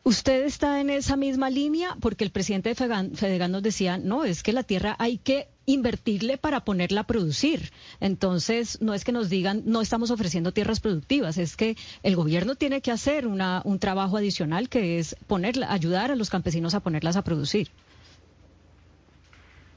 ¿usted 0.03 0.45
está 0.45 0.79
en 0.79 0.89
esa 0.89 1.17
misma 1.17 1.49
línea? 1.49 1.97
Porque 1.99 2.23
el 2.23 2.31
presidente 2.31 2.69
de 2.69 2.75
Fedegan, 2.75 3.51
nos 3.51 3.61
decía, 3.61 3.97
no, 3.97 4.23
es 4.23 4.41
que 4.41 4.53
la 4.53 4.63
tierra 4.63 4.95
hay 4.99 5.17
que 5.17 5.47
invertirle 5.65 6.37
para 6.37 6.61
ponerla 6.61 7.01
a 7.01 7.07
producir. 7.07 7.71
Entonces, 7.99 8.81
no 8.81 8.93
es 8.93 9.03
que 9.03 9.11
nos 9.11 9.29
digan, 9.29 9.63
no 9.65 9.81
estamos 9.81 10.11
ofreciendo 10.11 10.53
tierras 10.53 10.79
productivas, 10.79 11.37
es 11.37 11.57
que 11.57 11.75
el 12.03 12.15
gobierno 12.15 12.55
tiene 12.55 12.81
que 12.81 12.91
hacer 12.91 13.27
una, 13.27 13.61
un 13.65 13.79
trabajo 13.79 14.15
adicional 14.15 14.69
que 14.69 14.97
es 14.97 15.15
ponerla, 15.27 15.71
ayudar 15.71 16.11
a 16.11 16.15
los 16.15 16.29
campesinos 16.29 16.73
a 16.73 16.79
ponerlas 16.79 17.17
a 17.17 17.23
producir. 17.23 17.67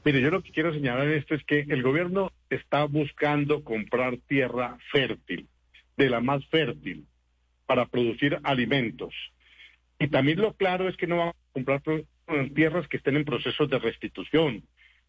Mire, 0.05 0.21
yo 0.21 0.31
lo 0.31 0.41
que 0.41 0.51
quiero 0.51 0.73
señalar 0.73 1.09
esto 1.09 1.35
es 1.35 1.43
que 1.43 1.59
el 1.59 1.83
gobierno 1.83 2.31
está 2.49 2.85
buscando 2.85 3.63
comprar 3.63 4.17
tierra 4.27 4.77
fértil, 4.91 5.47
de 5.97 6.09
la 6.09 6.21
más 6.21 6.43
fértil 6.47 7.05
para 7.71 7.85
producir 7.85 8.37
alimentos. 8.43 9.15
Y 9.97 10.09
también 10.09 10.41
lo 10.41 10.51
claro 10.51 10.89
es 10.89 10.97
que 10.97 11.07
no 11.07 11.15
vamos 11.19 11.35
a 11.35 11.53
comprar 11.53 11.81
tierras 12.53 12.85
que 12.89 12.97
estén 12.97 13.15
en 13.15 13.23
procesos 13.23 13.69
de 13.69 13.79
restitución, 13.79 14.63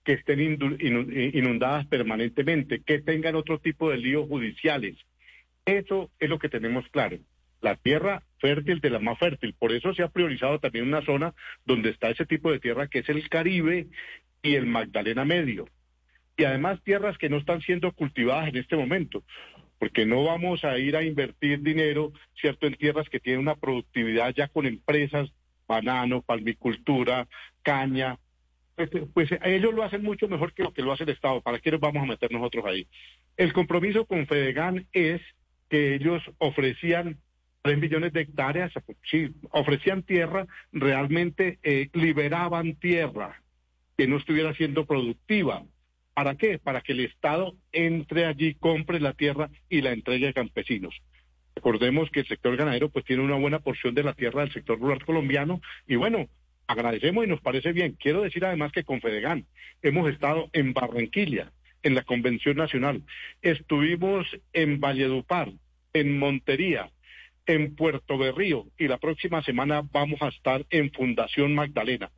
que 0.04 0.12
estén 0.12 0.38
inundadas 0.40 1.88
permanentemente, 1.88 2.80
que 2.86 3.00
tengan 3.00 3.34
otro 3.34 3.58
tipo 3.58 3.90
de 3.90 3.96
líos 3.96 4.28
judiciales. 4.28 4.96
Eso 5.66 6.08
es 6.20 6.30
lo 6.30 6.38
que 6.38 6.48
tenemos 6.48 6.86
claro. 6.90 7.18
La 7.62 7.74
tierra 7.74 8.22
fértil 8.38 8.78
de 8.78 8.90
la 8.90 9.00
más 9.00 9.18
fértil. 9.18 9.56
Por 9.58 9.72
eso 9.72 9.92
se 9.92 10.04
ha 10.04 10.08
priorizado 10.08 10.60
también 10.60 10.86
una 10.86 11.02
zona 11.02 11.34
donde 11.66 11.90
está 11.90 12.10
ese 12.10 12.26
tipo 12.26 12.52
de 12.52 12.60
tierra 12.60 12.86
que 12.86 13.00
es 13.00 13.08
el 13.08 13.28
Caribe 13.28 13.88
y 14.40 14.54
el 14.54 14.66
Magdalena 14.66 15.24
Medio. 15.24 15.66
Y 16.36 16.44
además 16.44 16.80
tierras 16.84 17.18
que 17.18 17.28
no 17.28 17.38
están 17.38 17.60
siendo 17.60 17.90
cultivadas 17.90 18.50
en 18.50 18.58
este 18.58 18.76
momento 18.76 19.24
porque 19.82 20.06
no 20.06 20.22
vamos 20.22 20.64
a 20.64 20.78
ir 20.78 20.94
a 20.94 21.02
invertir 21.02 21.60
dinero, 21.60 22.12
¿cierto?, 22.40 22.68
en 22.68 22.76
tierras 22.76 23.08
que 23.08 23.18
tienen 23.18 23.40
una 23.40 23.56
productividad 23.56 24.32
ya 24.32 24.46
con 24.46 24.64
empresas, 24.64 25.32
banano, 25.66 26.22
palmicultura, 26.22 27.26
caña. 27.64 28.16
Pues, 28.76 28.90
pues 29.12 29.30
ellos 29.42 29.74
lo 29.74 29.82
hacen 29.82 30.04
mucho 30.04 30.28
mejor 30.28 30.54
que 30.54 30.62
lo 30.62 30.72
que 30.72 30.82
lo 30.82 30.92
hace 30.92 31.02
el 31.02 31.08
Estado. 31.08 31.40
¿Para 31.40 31.58
qué 31.58 31.72
nos 31.72 31.80
vamos 31.80 32.00
a 32.00 32.06
meter 32.06 32.30
nosotros 32.30 32.64
ahí? 32.64 32.86
El 33.36 33.52
compromiso 33.52 34.04
con 34.04 34.24
Fedegan 34.28 34.86
es 34.92 35.20
que 35.68 35.96
ellos 35.96 36.22
ofrecían 36.38 37.18
3 37.62 37.76
millones 37.76 38.12
de 38.12 38.20
hectáreas, 38.20 38.70
sí, 39.10 39.34
ofrecían 39.50 40.04
tierra, 40.04 40.46
realmente 40.70 41.58
eh, 41.64 41.88
liberaban 41.92 42.76
tierra 42.76 43.42
que 43.98 44.06
no 44.06 44.18
estuviera 44.18 44.54
siendo 44.54 44.86
productiva. 44.86 45.64
¿Para 46.14 46.36
qué? 46.36 46.58
Para 46.58 46.80
que 46.82 46.92
el 46.92 47.00
Estado 47.00 47.54
entre 47.72 48.26
allí, 48.26 48.54
compre 48.54 49.00
la 49.00 49.14
tierra 49.14 49.50
y 49.68 49.80
la 49.80 49.92
entregue 49.92 50.28
a 50.28 50.32
campesinos. 50.32 50.94
Recordemos 51.54 52.10
que 52.10 52.20
el 52.20 52.26
sector 52.26 52.56
ganadero 52.56 52.90
pues 52.90 53.04
tiene 53.04 53.22
una 53.22 53.36
buena 53.36 53.60
porción 53.60 53.94
de 53.94 54.02
la 54.02 54.14
tierra 54.14 54.42
del 54.42 54.52
sector 54.52 54.78
rural 54.78 55.04
colombiano 55.04 55.60
y 55.86 55.96
bueno, 55.96 56.28
agradecemos 56.66 57.24
y 57.24 57.28
nos 57.28 57.40
parece 57.40 57.72
bien. 57.72 57.96
Quiero 57.98 58.22
decir 58.22 58.44
además 58.44 58.72
que 58.72 58.84
con 58.84 59.00
Fedegan 59.00 59.46
hemos 59.82 60.10
estado 60.10 60.48
en 60.52 60.72
Barranquilla, 60.72 61.52
en 61.82 61.94
la 61.94 62.02
Convención 62.02 62.56
Nacional, 62.56 63.02
estuvimos 63.42 64.26
en 64.52 64.80
Valledupar, 64.80 65.52
en 65.92 66.18
Montería, 66.18 66.90
en 67.46 67.74
Puerto 67.74 68.18
Berrío 68.18 68.66
y 68.78 68.88
la 68.88 68.98
próxima 68.98 69.42
semana 69.42 69.82
vamos 69.92 70.22
a 70.22 70.28
estar 70.28 70.64
en 70.70 70.92
Fundación 70.92 71.54
Magdalena, 71.54 72.10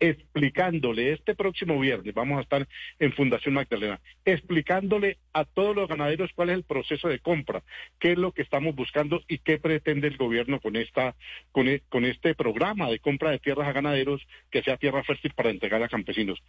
explicándole, 0.00 1.12
este 1.12 1.34
próximo 1.34 1.78
viernes 1.78 2.14
vamos 2.14 2.38
a 2.38 2.42
estar 2.42 2.66
en 2.98 3.12
Fundación 3.12 3.54
Magdalena, 3.54 4.00
explicándole 4.24 5.18
a 5.32 5.44
todos 5.44 5.76
los 5.76 5.88
ganaderos 5.88 6.30
cuál 6.34 6.50
es 6.50 6.56
el 6.56 6.64
proceso 6.64 7.08
de 7.08 7.20
compra, 7.20 7.62
qué 7.98 8.12
es 8.12 8.18
lo 8.18 8.32
que 8.32 8.42
estamos 8.42 8.74
buscando 8.74 9.22
y 9.28 9.38
qué 9.38 9.58
pretende 9.58 10.08
el 10.08 10.16
gobierno 10.16 10.60
con, 10.60 10.76
esta, 10.76 11.14
con, 11.52 11.68
e, 11.68 11.82
con 11.88 12.04
este 12.04 12.34
programa 12.34 12.90
de 12.90 12.98
compra 12.98 13.30
de 13.30 13.38
tierras 13.38 13.68
a 13.68 13.72
ganaderos 13.72 14.26
que 14.50 14.62
sea 14.62 14.76
tierra 14.76 15.04
fértil 15.04 15.32
para 15.34 15.50
entregar 15.50 15.82
a 15.82 15.88
campesinos. 15.88 16.42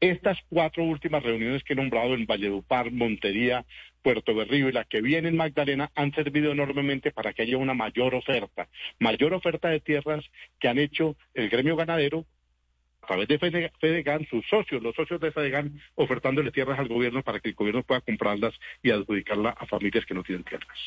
Estas 0.00 0.38
cuatro 0.48 0.84
últimas 0.84 1.22
reuniones 1.24 1.64
que 1.64 1.72
he 1.72 1.76
nombrado 1.76 2.14
en 2.14 2.24
Valledupar, 2.24 2.92
Montería, 2.92 3.64
Puerto 4.02 4.32
Berrío 4.32 4.68
y 4.68 4.72
la 4.72 4.84
que 4.84 5.02
viene 5.02 5.28
en 5.28 5.36
Magdalena 5.36 5.90
han 5.96 6.14
servido 6.14 6.52
enormemente 6.52 7.10
para 7.10 7.32
que 7.32 7.42
haya 7.42 7.56
una 7.56 7.74
mayor 7.74 8.14
oferta, 8.14 8.68
mayor 9.00 9.34
oferta 9.34 9.68
de 9.68 9.80
tierras 9.80 10.24
que 10.60 10.68
han 10.68 10.78
hecho 10.78 11.16
el 11.34 11.48
gremio 11.48 11.74
ganadero 11.74 12.24
a 13.02 13.06
través 13.08 13.28
de 13.28 13.38
Fedegan, 13.80 14.26
sus 14.26 14.46
socios, 14.46 14.82
los 14.82 14.94
socios 14.94 15.20
de 15.20 15.32
Fedegan, 15.32 15.80
ofertándole 15.96 16.52
tierras 16.52 16.78
al 16.78 16.88
gobierno 16.88 17.22
para 17.22 17.40
que 17.40 17.48
el 17.48 17.54
gobierno 17.54 17.82
pueda 17.82 18.00
comprarlas 18.00 18.54
y 18.82 18.90
adjudicarlas 18.90 19.56
a 19.58 19.66
familias 19.66 20.06
que 20.06 20.14
no 20.14 20.22
tienen 20.22 20.44
tierras. 20.44 20.78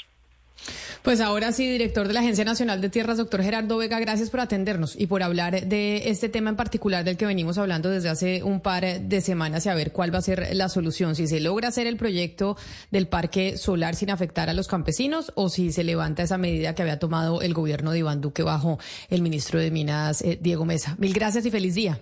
Pues 1.02 1.19
ahora 1.19 1.52
sí, 1.52 1.67
director 1.67 2.08
de 2.08 2.13
la 2.13 2.19
Agencia 2.19 2.45
Nacional 2.45 2.80
de 2.80 2.89
Tierras, 2.89 3.17
doctor 3.17 3.41
Gerardo 3.41 3.78
Vega, 3.78 4.00
gracias 4.00 4.30
por 4.30 4.39
atendernos 4.39 4.95
y 4.95 5.08
por 5.08 5.24
hablar 5.24 5.65
de 5.65 6.10
este 6.10 6.30
tema 6.30 6.52
en 6.52 6.56
particular 6.56 7.04
del 7.04 7.17
que 7.17 7.26
venimos 7.26 7.58
hablando 7.58 7.89
desde 7.89 8.10
hace 8.10 8.43
un 8.43 8.62
par 8.62 8.84
de 9.02 9.21
semanas 9.21 9.65
y 9.65 9.69
a 9.69 9.76
ver 9.76 9.91
cuál 9.91 10.13
va 10.13 10.19
a 10.19 10.21
ser 10.21 10.50
la 10.54 10.69
solución, 10.69 11.15
si 11.15 11.28
se 11.28 11.39
logra 11.39 11.69
hacer 11.69 11.88
el 11.88 11.97
proyecto 11.97 12.56
del 12.91 13.08
parque 13.08 13.58
solar 13.58 13.95
sin 13.95 14.12
afectar 14.12 14.50
a 14.50 14.54
los 14.54 14.67
campesinos 14.67 15.32
o 15.36 15.50
si 15.50 15.71
se 15.71 15.84
levanta 15.84 16.24
esa 16.24 16.38
medida 16.38 16.76
que 16.76 16.84
había 16.84 17.00
tomado 17.00 17.41
el 17.41 17.54
gobierno 17.54 17.91
de 17.91 18.00
Iván 18.00 18.21
Duque 18.21 18.43
bajo 18.43 18.78
el 19.10 19.21
ministro 19.21 19.60
de 19.60 19.71
Minas, 19.71 20.21
eh, 20.21 20.38
Diego 20.39 20.65
Mesa. 20.65 20.95
Mil 21.00 21.13
gracias 21.13 21.45
y 21.45 21.52
feliz 21.52 21.74
día. 21.74 22.02